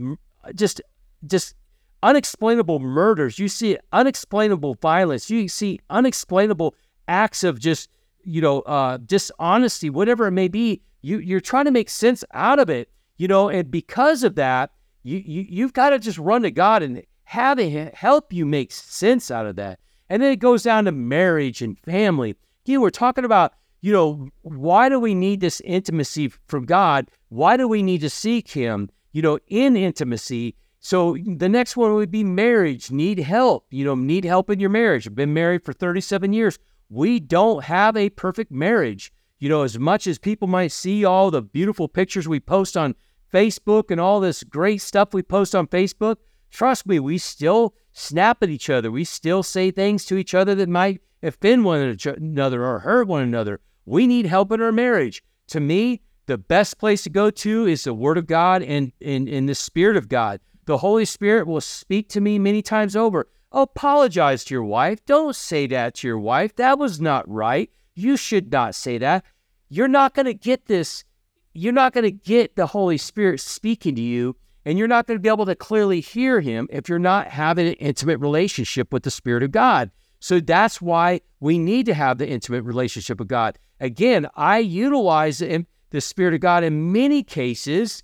just 0.56 0.82
just 1.28 1.54
unexplainable 2.02 2.80
murders. 2.80 3.38
You 3.38 3.48
see 3.48 3.78
unexplainable 3.94 4.74
violence. 4.82 5.30
You 5.30 5.48
see 5.48 5.80
unexplainable 5.92 6.74
acts 7.08 7.44
of 7.44 7.60
just 7.60 7.92
you 8.26 8.42
know 8.42 8.62
uh, 8.62 8.98
dishonesty, 8.98 9.90
whatever 9.90 10.28
it 10.28 10.32
may 10.32 10.48
be. 10.48 10.82
You 11.02 11.20
you're 11.20 11.40
trying 11.40 11.66
to 11.66 11.72
make 11.72 11.90
sense 11.90 12.24
out 12.34 12.60
of 12.60 12.70
it. 12.70 12.90
You 13.18 13.28
know, 13.28 13.50
and 13.50 13.72
because 13.72 14.24
of 14.24 14.36
that, 14.36 14.72
you, 15.04 15.22
you 15.26 15.46
you've 15.48 15.74
got 15.74 15.92
to 15.92 16.00
just 16.00 16.18
run 16.18 16.42
to 16.42 16.52
God 16.52 16.84
and 16.84 17.04
have 17.24 17.58
Him 17.58 17.92
help 17.94 18.34
you 18.34 18.46
make 18.46 18.72
sense 18.72 19.32
out 19.32 19.46
of 19.46 19.56
that. 19.56 19.80
And 20.10 20.22
then 20.22 20.32
it 20.32 20.38
goes 20.38 20.64
down 20.64 20.86
to 20.86 20.92
marriage 20.92 21.62
and 21.62 21.80
family. 21.80 22.36
Again, 22.66 22.82
we're 22.82 22.90
talking 22.90 23.26
about, 23.26 23.54
you 23.82 23.92
know, 23.92 24.30
why 24.42 24.90
do 24.90 25.00
we 25.00 25.16
need 25.16 25.42
this 25.42 25.62
intimacy 25.62 26.32
from 26.48 26.66
God? 26.66 27.10
Why 27.30 27.58
do 27.58 27.68
we 27.68 27.84
need 27.84 28.02
to 28.02 28.10
seek 28.10 28.50
Him, 28.50 28.90
you 29.14 29.22
know, 29.22 29.40
in 29.48 29.76
intimacy? 29.76 30.56
So 30.80 31.18
the 31.26 31.50
next 31.50 31.76
one 31.76 31.94
would 31.96 32.12
be 32.12 32.24
marriage. 32.24 32.92
Need 32.92 33.18
help, 33.20 33.66
you 33.72 33.84
know, 33.86 33.96
need 33.96 34.24
help 34.24 34.52
in 34.52 34.60
your 34.60 34.70
marriage. 34.70 35.08
I've 35.08 35.16
been 35.16 35.34
married 35.34 35.66
for 35.66 35.74
37 35.74 36.32
years. 36.32 36.60
We 36.90 37.20
don't 37.20 37.64
have 37.64 37.98
a 37.98 38.10
perfect 38.10 38.52
marriage. 38.52 39.12
You 39.40 39.50
know, 39.50 39.64
as 39.64 39.78
much 39.78 40.08
as 40.08 40.18
people 40.18 40.48
might 40.48 40.72
see 40.72 41.04
all 41.04 41.32
the 41.32 41.42
beautiful 41.42 41.88
pictures 41.88 42.28
we 42.28 42.40
post 42.40 42.78
on 42.78 42.96
Facebook 43.34 43.92
and 43.92 44.00
all 44.00 44.20
this 44.20 44.44
great 44.44 44.82
stuff 44.82 45.14
we 45.14 45.22
post 45.22 45.56
on 45.56 45.68
Facebook, 45.68 46.18
trust 46.52 46.88
me, 46.88 47.00
we 47.00 47.18
still 47.18 47.76
snap 47.92 48.42
at 48.44 48.50
each 48.50 48.70
other. 48.70 48.92
We 48.92 49.04
still 49.04 49.44
say 49.44 49.72
things 49.72 50.06
to 50.06 50.18
each 50.18 50.34
other 50.34 50.56
that 50.56 50.70
might 50.70 51.02
offend 51.22 51.66
one 51.66 51.98
another 52.06 52.64
or 52.64 52.80
hurt 52.80 53.08
one 53.08 53.24
another. 53.24 53.60
We 53.86 54.08
need 54.08 54.26
help 54.26 54.52
in 54.52 54.62
our 54.62 54.72
marriage. 54.72 55.24
To 55.48 55.60
me, 55.60 56.02
the 56.28 56.38
best 56.38 56.78
place 56.80 57.04
to 57.04 57.10
go 57.10 57.30
to 57.30 57.66
is 57.68 57.84
the 57.84 57.94
Word 57.94 58.18
of 58.18 58.26
God 58.28 58.64
and 58.64 58.92
in, 59.00 59.46
the 59.46 59.56
Spirit 59.56 59.98
of 59.98 60.10
God. 60.10 60.40
The 60.66 60.78
Holy 60.78 61.06
Spirit 61.06 61.46
will 61.46 61.62
speak 61.62 62.10
to 62.10 62.22
me 62.22 62.40
many 62.40 62.62
times 62.62 62.96
over. 62.96 63.28
Apologize 63.56 64.44
to 64.44 64.54
your 64.54 64.66
wife. 64.66 65.04
Don't 65.06 65.34
say 65.34 65.66
that 65.68 65.96
to 65.96 66.08
your 66.08 66.20
wife. 66.20 66.58
That 66.58 66.78
was 66.78 67.00
not 67.00 67.28
right. 67.28 67.72
You 67.96 68.18
should 68.18 68.52
not 68.52 68.76
say 68.76 68.98
that. 68.98 69.24
You're 69.70 69.88
not 69.88 70.14
going 70.14 70.26
to 70.26 70.34
get 70.34 70.66
this. 70.66 71.06
You're 71.54 71.72
not 71.72 71.94
going 71.94 72.04
to 72.04 72.12
get 72.12 72.58
the 72.58 72.68
Holy 72.68 72.98
Spirit 72.98 73.40
speaking 73.40 73.96
to 73.96 74.02
you, 74.02 74.36
and 74.66 74.78
you're 74.78 74.90
not 74.90 75.08
going 75.08 75.18
to 75.18 75.22
be 75.22 75.30
able 75.30 75.46
to 75.46 75.56
clearly 75.56 76.02
hear 76.02 76.42
Him 76.42 76.68
if 76.70 76.90
you're 76.90 77.00
not 77.00 77.28
having 77.28 77.66
an 77.66 77.76
intimate 77.76 78.20
relationship 78.20 78.92
with 78.92 79.04
the 79.04 79.10
Spirit 79.10 79.42
of 79.42 79.52
God. 79.52 79.90
So 80.20 80.42
that's 80.42 80.82
why 80.82 81.22
we 81.40 81.58
need 81.58 81.86
to 81.86 81.94
have 81.94 82.18
the 82.18 82.28
intimate 82.28 82.64
relationship 82.64 83.20
with 83.20 83.30
God. 83.30 83.58
Again, 83.80 84.28
I 84.36 84.58
utilize 84.58 85.38
the, 85.38 85.66
Spirit 86.02 86.34
of 86.34 86.42
God 86.42 86.66
in 86.66 86.92
many 86.92 87.24
cases 87.24 88.04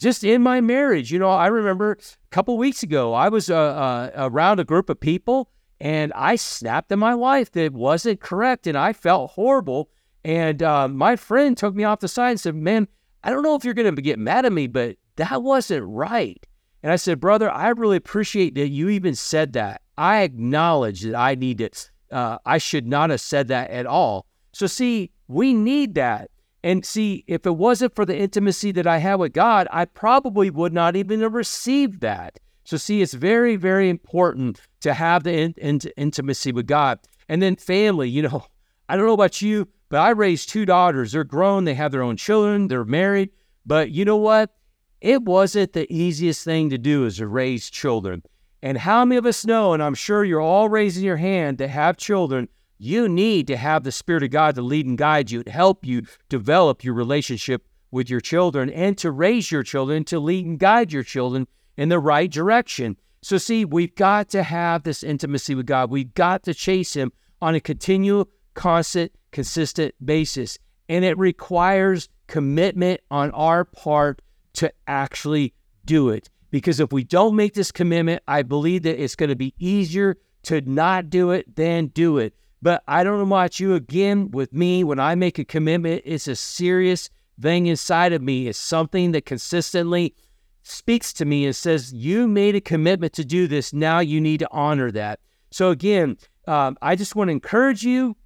just 0.00 0.24
in 0.24 0.42
my 0.42 0.60
marriage. 0.60 1.12
You 1.12 1.18
know, 1.18 1.30
I 1.30 1.46
remember 1.48 1.92
a 1.92 2.28
couple 2.30 2.56
weeks 2.56 2.82
ago, 2.82 3.12
I 3.12 3.28
was 3.28 3.50
uh, 3.50 3.56
uh, 3.56 4.10
around 4.16 4.58
a 4.58 4.64
group 4.64 4.88
of 4.90 4.98
people 4.98 5.50
and 5.78 6.12
I 6.14 6.36
snapped 6.36 6.90
at 6.90 6.98
my 6.98 7.14
wife 7.14 7.52
that 7.52 7.72
wasn't 7.72 8.20
correct 8.20 8.66
and 8.66 8.76
I 8.76 8.92
felt 8.92 9.32
horrible. 9.32 9.90
And 10.24 10.62
uh, 10.62 10.88
my 10.88 11.16
friend 11.16 11.56
took 11.56 11.74
me 11.74 11.84
off 11.84 12.00
the 12.00 12.08
side 12.08 12.30
and 12.30 12.40
said, 12.40 12.54
Man, 12.54 12.88
I 13.22 13.30
don't 13.30 13.42
know 13.42 13.54
if 13.54 13.64
you're 13.64 13.74
going 13.74 13.94
to 13.94 14.02
get 14.02 14.18
mad 14.18 14.46
at 14.46 14.52
me, 14.52 14.66
but 14.66 14.96
that 15.16 15.42
wasn't 15.42 15.86
right. 15.86 16.44
And 16.82 16.90
I 16.90 16.96
said, 16.96 17.20
Brother, 17.20 17.50
I 17.50 17.68
really 17.68 17.96
appreciate 17.96 18.54
that 18.54 18.68
you 18.68 18.88
even 18.88 19.14
said 19.14 19.52
that. 19.52 19.82
I 19.98 20.22
acknowledge 20.22 21.02
that 21.02 21.14
I 21.14 21.34
need 21.34 21.60
it. 21.60 21.90
Uh, 22.10 22.38
I 22.46 22.58
should 22.58 22.86
not 22.86 23.10
have 23.10 23.20
said 23.20 23.48
that 23.48 23.70
at 23.70 23.86
all. 23.86 24.26
So, 24.52 24.66
see, 24.66 25.12
we 25.28 25.52
need 25.52 25.94
that. 25.94 26.30
And 26.62 26.84
see, 26.84 27.24
if 27.26 27.46
it 27.46 27.56
wasn't 27.56 27.94
for 27.94 28.04
the 28.04 28.16
intimacy 28.16 28.72
that 28.72 28.86
I 28.86 28.98
have 28.98 29.20
with 29.20 29.32
God, 29.32 29.66
I 29.70 29.86
probably 29.86 30.50
would 30.50 30.72
not 30.72 30.94
even 30.94 31.20
have 31.20 31.32
received 31.32 32.00
that. 32.00 32.38
So, 32.64 32.76
see, 32.76 33.00
it's 33.00 33.14
very, 33.14 33.56
very 33.56 33.88
important 33.88 34.60
to 34.80 34.92
have 34.92 35.24
the 35.24 35.32
in, 35.32 35.54
in, 35.56 35.80
intimacy 35.96 36.52
with 36.52 36.66
God. 36.66 36.98
And 37.28 37.40
then 37.40 37.56
family, 37.56 38.08
you 38.08 38.22
know, 38.22 38.44
I 38.88 38.96
don't 38.96 39.06
know 39.06 39.14
about 39.14 39.40
you, 39.40 39.68
but 39.88 40.00
I 40.00 40.10
raised 40.10 40.48
two 40.48 40.66
daughters. 40.66 41.12
They're 41.12 41.24
grown, 41.24 41.64
they 41.64 41.74
have 41.74 41.92
their 41.92 42.02
own 42.02 42.16
children, 42.16 42.68
they're 42.68 42.84
married. 42.84 43.30
But 43.64 43.90
you 43.90 44.04
know 44.04 44.16
what? 44.16 44.54
It 45.00 45.22
wasn't 45.22 45.72
the 45.72 45.90
easiest 45.92 46.44
thing 46.44 46.70
to 46.70 46.78
do 46.78 47.06
is 47.06 47.16
to 47.18 47.26
raise 47.26 47.70
children. 47.70 48.22
And 48.62 48.76
how 48.76 49.04
many 49.04 49.16
of 49.16 49.24
us 49.24 49.46
know, 49.46 49.72
and 49.72 49.82
I'm 49.82 49.94
sure 49.94 50.24
you're 50.24 50.40
all 50.40 50.68
raising 50.68 51.04
your 51.04 51.16
hand 51.16 51.58
to 51.58 51.68
have 51.68 51.96
children, 51.96 52.48
you 52.80 53.10
need 53.10 53.46
to 53.46 53.58
have 53.58 53.84
the 53.84 53.92
Spirit 53.92 54.22
of 54.22 54.30
God 54.30 54.54
to 54.54 54.62
lead 54.62 54.86
and 54.86 54.96
guide 54.96 55.30
you, 55.30 55.42
to 55.42 55.50
help 55.50 55.84
you 55.84 56.02
develop 56.30 56.82
your 56.82 56.94
relationship 56.94 57.66
with 57.90 58.08
your 58.08 58.20
children 58.20 58.70
and 58.70 58.96
to 58.96 59.10
raise 59.10 59.52
your 59.52 59.62
children, 59.62 60.02
to 60.04 60.18
lead 60.18 60.46
and 60.46 60.58
guide 60.58 60.90
your 60.90 61.02
children 61.02 61.46
in 61.76 61.90
the 61.90 61.98
right 61.98 62.30
direction. 62.30 62.96
So, 63.20 63.36
see, 63.36 63.66
we've 63.66 63.94
got 63.94 64.30
to 64.30 64.42
have 64.42 64.82
this 64.82 65.02
intimacy 65.02 65.54
with 65.54 65.66
God. 65.66 65.90
We've 65.90 66.14
got 66.14 66.42
to 66.44 66.54
chase 66.54 66.94
Him 66.94 67.12
on 67.42 67.54
a 67.54 67.60
continual, 67.60 68.30
constant, 68.54 69.12
consistent 69.30 69.94
basis. 70.02 70.58
And 70.88 71.04
it 71.04 71.18
requires 71.18 72.08
commitment 72.28 73.02
on 73.10 73.30
our 73.32 73.66
part 73.66 74.22
to 74.54 74.72
actually 74.86 75.52
do 75.84 76.08
it. 76.08 76.30
Because 76.50 76.80
if 76.80 76.92
we 76.92 77.04
don't 77.04 77.36
make 77.36 77.52
this 77.52 77.70
commitment, 77.70 78.22
I 78.26 78.42
believe 78.42 78.84
that 78.84 79.02
it's 79.02 79.16
going 79.16 79.28
to 79.28 79.36
be 79.36 79.54
easier 79.58 80.16
to 80.44 80.62
not 80.62 81.10
do 81.10 81.30
it 81.30 81.54
than 81.56 81.88
do 81.88 82.16
it. 82.16 82.34
But 82.62 82.82
I 82.86 83.04
don't 83.04 83.18
know 83.18 83.36
about 83.36 83.58
you 83.58 83.74
again 83.74 84.30
with 84.30 84.52
me, 84.52 84.84
when 84.84 85.00
I 85.00 85.14
make 85.14 85.38
a 85.38 85.44
commitment, 85.44 86.02
it's 86.04 86.28
a 86.28 86.36
serious 86.36 87.08
thing 87.40 87.66
inside 87.66 88.12
of 88.12 88.22
me. 88.22 88.48
It's 88.48 88.58
something 88.58 89.12
that 89.12 89.24
consistently 89.24 90.14
speaks 90.62 91.12
to 91.14 91.24
me 91.24 91.46
and 91.46 91.56
says, 91.56 91.92
You 91.92 92.28
made 92.28 92.54
a 92.54 92.60
commitment 92.60 93.14
to 93.14 93.24
do 93.24 93.46
this. 93.46 93.72
Now 93.72 94.00
you 94.00 94.20
need 94.20 94.40
to 94.40 94.48
honor 94.50 94.90
that. 94.90 95.20
So, 95.50 95.70
again, 95.70 96.18
um, 96.46 96.76
I 96.82 96.96
just 96.96 97.16
want 97.16 97.28
to 97.28 97.32
encourage 97.32 97.82
you 97.82 98.16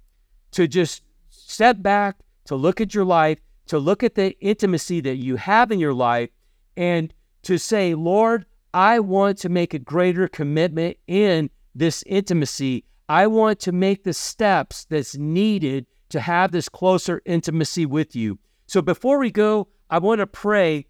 to 0.51 0.67
just 0.67 1.01
step 1.29 1.81
back, 1.81 2.17
to 2.45 2.55
look 2.55 2.81
at 2.81 2.93
your 2.93 3.05
life, 3.05 3.39
to 3.67 3.79
look 3.79 4.03
at 4.03 4.15
the 4.15 4.37
intimacy 4.39 5.01
that 5.01 5.15
you 5.15 5.37
have 5.37 5.71
in 5.71 5.79
your 5.79 5.93
life, 5.93 6.29
and 6.77 7.13
to 7.43 7.57
say, 7.57 7.95
Lord, 7.95 8.45
I 8.73 8.99
want 8.99 9.37
to 9.39 9.49
make 9.49 9.73
a 9.73 9.79
greater 9.79 10.27
commitment 10.27 10.97
in 11.07 11.49
this 11.73 12.03
intimacy. 12.05 12.83
I 13.07 13.27
want 13.27 13.59
to 13.61 13.71
make 13.71 14.03
the 14.03 14.13
steps 14.13 14.85
that's 14.85 15.15
needed 15.15 15.85
to 16.09 16.19
have 16.19 16.51
this 16.51 16.69
closer 16.69 17.21
intimacy 17.25 17.85
with 17.85 18.15
you. 18.15 18.39
So 18.67 18.81
before 18.81 19.19
we 19.19 19.31
go, 19.31 19.67
I 19.89 19.99
want 19.99 20.19
to 20.19 20.27
pray 20.27 20.87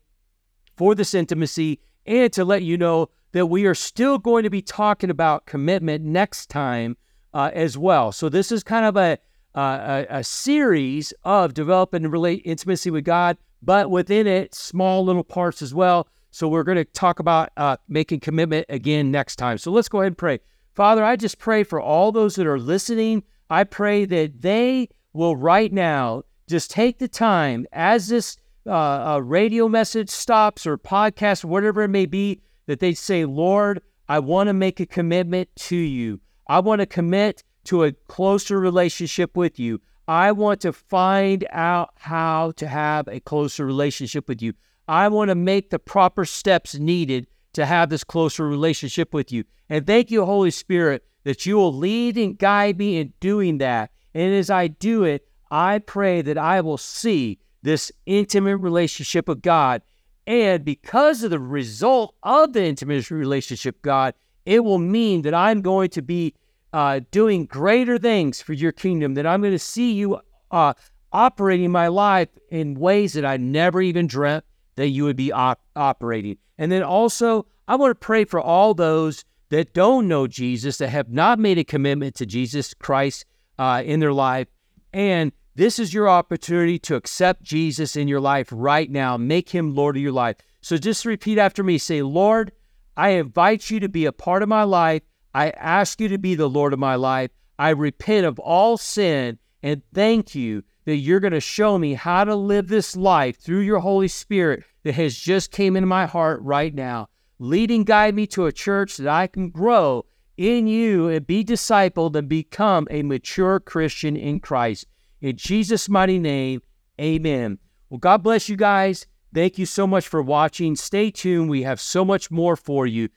for 0.78 0.96
this 0.96 1.14
intimacy 1.14 1.80
and 2.06 2.32
to 2.34 2.46
let 2.46 2.64
you 2.64 2.78
know 2.78 3.10
that 3.34 3.48
we 3.48 3.66
are 3.66 3.76
still 3.76 4.18
going 4.18 4.44
to 4.44 4.50
be 4.50 4.62
talking 4.62 5.10
about 5.10 5.46
commitment 5.46 6.06
next 6.06 6.50
time 6.50 6.96
uh, 7.34 7.52
as 7.54 7.78
well. 7.78 8.12
So 8.14 8.30
this 8.30 8.52
is 8.52 8.64
kind 8.64 8.86
of 8.86 8.96
a, 8.96 9.18
uh, 9.56 10.06
a, 10.10 10.20
a 10.20 10.24
series 10.24 11.14
of 11.24 11.54
developing 11.54 12.06
and 12.06 12.14
relate 12.14 12.42
intimacy 12.46 12.92
with 12.92 13.04
God, 13.04 13.38
but 13.62 13.90
within 13.90 14.26
it, 14.26 14.56
small 14.56 15.04
little 15.04 15.24
parts 15.24 15.62
as 15.62 15.74
well. 15.74 16.08
So 16.32 16.48
we're 16.48 16.64
going 16.64 16.78
to 16.78 16.86
talk 16.86 17.20
about 17.20 17.50
uh, 17.58 17.78
making 17.90 18.22
commitment 18.22 18.68
again 18.70 19.12
next 19.12 19.36
time. 19.36 19.58
So 19.58 19.72
let's 19.72 19.90
go 19.90 20.00
ahead 20.00 20.08
and 20.08 20.18
pray. 20.18 20.40
Father, 20.76 21.06
I 21.06 21.16
just 21.16 21.40
pray 21.40 21.64
for 21.64 21.80
all 21.80 22.12
those 22.12 22.36
that 22.36 22.46
are 22.46 22.60
listening. 22.60 23.24
I 23.50 23.64
pray 23.64 24.04
that 24.06 24.42
they 24.42 24.90
will 25.14 25.38
right 25.38 25.72
now 25.72 26.24
just 26.50 26.70
take 26.70 27.00
the 27.00 27.08
time 27.08 27.66
as 27.72 28.10
this 28.10 28.36
uh, 28.68 29.22
radio 29.24 29.70
message 29.70 30.10
stops 30.10 30.68
or 30.68 30.78
podcast, 30.78 31.46
whatever 31.46 31.84
it 31.84 31.88
may 31.88 32.06
be, 32.06 32.42
that 32.66 32.82
they 32.82 32.94
say, 32.94 33.24
Lord, 33.24 33.82
I 34.10 34.20
want 34.20 34.48
to 34.48 34.54
make 34.54 34.82
a 34.82 34.86
commitment 34.86 35.50
to 35.56 35.78
you. 35.78 36.20
I 36.48 36.60
want 36.60 36.82
to 36.82 36.86
commit 36.86 37.44
to 37.66 37.86
a 37.86 37.94
closer 37.94 38.60
relationship 38.60 39.38
with 39.38 39.58
you. 39.58 39.80
I 40.10 40.34
want 40.34 40.60
to 40.62 40.74
find 40.74 41.48
out 41.52 41.92
how 41.96 42.52
to 42.58 42.68
have 42.68 43.08
a 43.08 43.22
closer 43.22 43.66
relationship 43.66 44.28
with 44.28 44.42
you. 44.42 44.54
I 44.88 45.08
want 45.08 45.30
to 45.30 45.36
make 45.36 45.70
the 45.70 45.80
proper 45.80 46.26
steps 46.26 46.76
needed 46.76 47.28
to 47.56 47.66
have 47.66 47.90
this 47.90 48.04
closer 48.04 48.48
relationship 48.48 49.14
with 49.14 49.32
you. 49.32 49.44
And 49.70 49.86
thank 49.86 50.12
you, 50.12 50.26
Holy 50.26 50.52
Spirit, 50.52 51.04
that 51.24 51.46
you 51.46 51.56
will 51.56 51.74
lead 51.74 52.18
and 52.18 52.38
guide 52.38 52.78
me 52.78 52.98
in 52.98 53.14
doing 53.20 53.58
that. 53.58 53.92
And 54.14 54.34
as 54.34 54.50
I 54.50 54.68
do 54.68 55.04
it, 55.04 55.28
I 55.52 55.80
pray 55.80 56.22
that 56.22 56.38
I 56.38 56.62
will 56.62 56.78
see 56.78 57.40
this 57.64 57.92
intimate 58.06 58.58
relationship 58.58 59.28
with 59.28 59.42
God. 59.42 59.82
And 60.28 60.64
because 60.64 61.24
of 61.24 61.32
the 61.32 61.40
result 61.40 62.16
of 62.24 62.54
the 62.54 62.64
intimate 62.64 63.10
relationship, 63.12 63.82
God, 63.82 64.14
it 64.46 64.64
will 64.64 64.78
mean 64.80 65.24
that 65.24 65.34
I'm 65.34 65.62
going 65.62 65.90
to 65.90 66.02
be 66.02 66.36
uh, 66.74 67.00
doing 67.12 67.46
greater 67.46 67.98
things 67.98 68.42
for 68.42 68.54
your 68.54 68.72
kingdom, 68.72 69.14
that 69.16 69.26
I'm 69.26 69.42
going 69.42 69.54
to 69.54 69.60
see 69.60 69.94
you 69.94 70.20
uh, 70.52 70.74
operating 71.12 71.72
my 71.72 71.88
life 71.88 72.30
in 72.50 72.76
ways 72.76 73.14
that 73.14 73.26
I 73.26 73.38
never 73.38 73.82
even 73.82 74.08
dreamt 74.08 74.44
that 74.76 74.90
you 74.90 75.04
would 75.04 75.16
be 75.16 75.32
op- 75.32 75.62
operating. 75.76 76.38
And 76.58 76.72
then 76.72 76.84
also, 76.84 77.46
I 77.68 77.76
want 77.76 77.92
to 77.92 78.06
pray 78.06 78.26
for 78.26 78.40
all 78.40 78.74
those 78.74 79.26
that 79.50 79.74
don't 79.74 80.08
know 80.08 80.28
Jesus, 80.28 80.78
that 80.78 80.90
have 80.90 81.10
not 81.10 81.40
made 81.40 81.58
a 81.58 81.64
commitment 81.64 82.16
to 82.16 82.26
Jesus 82.26 82.74
Christ 82.74 83.26
uh, 83.58 83.84
in 83.86 84.00
their 84.00 84.14
life. 84.14 84.48
And 84.94 85.32
this 85.56 85.80
is 85.80 85.94
your 85.94 86.10
opportunity 86.10 86.80
to 86.80 86.96
accept 86.96 87.44
Jesus 87.44 87.96
in 87.96 88.08
your 88.08 88.20
life 88.20 88.50
right 88.52 88.90
now. 88.90 89.18
Make 89.18 89.50
him 89.50 89.76
Lord 89.76 89.96
of 89.96 90.02
your 90.02 90.12
life. 90.12 90.38
So 90.62 90.78
just 90.78 91.06
repeat 91.06 91.38
after 91.38 91.64
me 91.64 91.78
say, 91.78 92.02
Lord, 92.02 92.52
I 92.98 93.10
invite 93.10 93.70
you 93.70 93.80
to 93.82 93.90
be 93.90 94.06
a 94.06 94.12
part 94.12 94.42
of 94.44 94.50
my 94.50 94.64
life. 94.64 95.04
I 95.34 95.50
ask 95.52 96.00
you 96.02 96.08
to 96.10 96.18
be 96.18 96.36
the 96.36 96.50
Lord 96.50 96.74
of 96.74 96.80
my 96.80 96.96
life. 96.96 97.32
I 97.60 97.70
repent 97.70 98.26
of 98.26 98.40
all 98.40 98.78
sin 98.78 99.38
and 99.66 99.82
thank 99.96 100.36
you 100.36 100.64
that 100.86 100.98
you're 100.98 101.20
going 101.20 101.34
to 101.34 101.40
show 101.40 101.80
me 101.80 101.96
how 101.96 102.24
to 102.24 102.36
live 102.36 102.68
this 102.68 102.96
life 102.96 103.40
through 103.40 103.62
your 103.62 103.80
Holy 103.80 104.08
Spirit 104.08 104.64
that 104.84 104.94
has 104.94 105.18
just 105.18 105.52
came 105.52 105.76
into 105.76 105.88
my 105.88 106.06
heart 106.06 106.40
right 106.44 106.72
now. 106.72 107.10
Lead 107.40 107.72
and 107.72 107.84
guide 107.84 108.14
me 108.14 108.28
to 108.28 108.46
a 108.46 108.52
church 108.52 108.98
that 108.98 109.08
I 109.08 109.26
can 109.26 109.50
grow 109.50 110.06
in 110.38 110.68
you 110.68 111.10
and 111.10 111.26
be 111.26 111.44
discipled 111.44 112.16
and 112.16 112.30
become 112.30 112.88
a 112.92 113.02
mature 113.02 113.60
Christian 113.60 114.16
in 114.16 114.40
Christ. 114.40 114.86
In 115.20 115.36
Jesus' 115.36 115.90
mighty 115.90 116.20
name, 116.20 116.62
amen. 117.02 117.58
Well, 117.90 117.98
God 117.98 118.22
bless 118.22 118.48
you 118.48 118.56
guys. 118.56 119.08
Thank 119.34 119.58
you 119.58 119.66
so 119.66 119.88
much 119.88 120.08
for 120.08 120.22
watching. 120.22 120.76
Stay 120.76 121.10
tuned. 121.10 121.50
We 121.50 121.64
have 121.64 121.82
so 121.82 122.06
much 122.06 122.30
more 122.30 122.56
for 122.56 122.86
you. 122.86 123.10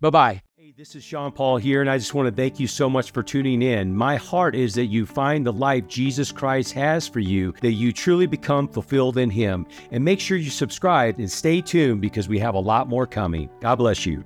Bye 0.00 0.10
bye. 0.10 0.42
Hey, 0.68 0.74
this 0.76 0.94
is 0.94 1.02
Sean 1.02 1.32
Paul 1.32 1.56
here, 1.56 1.80
and 1.80 1.88
I 1.88 1.96
just 1.96 2.12
want 2.12 2.28
to 2.28 2.42
thank 2.42 2.60
you 2.60 2.66
so 2.66 2.90
much 2.90 3.12
for 3.12 3.22
tuning 3.22 3.62
in. 3.62 3.96
My 3.96 4.16
heart 4.16 4.54
is 4.54 4.74
that 4.74 4.84
you 4.84 5.06
find 5.06 5.46
the 5.46 5.50
life 5.50 5.88
Jesus 5.88 6.30
Christ 6.30 6.74
has 6.74 7.08
for 7.08 7.20
you, 7.20 7.54
that 7.62 7.72
you 7.72 7.90
truly 7.90 8.26
become 8.26 8.68
fulfilled 8.68 9.16
in 9.16 9.30
Him. 9.30 9.66
And 9.92 10.04
make 10.04 10.20
sure 10.20 10.36
you 10.36 10.50
subscribe 10.50 11.18
and 11.20 11.30
stay 11.30 11.62
tuned 11.62 12.02
because 12.02 12.28
we 12.28 12.38
have 12.40 12.54
a 12.54 12.60
lot 12.60 12.86
more 12.86 13.06
coming. 13.06 13.48
God 13.60 13.76
bless 13.76 14.04
you. 14.04 14.22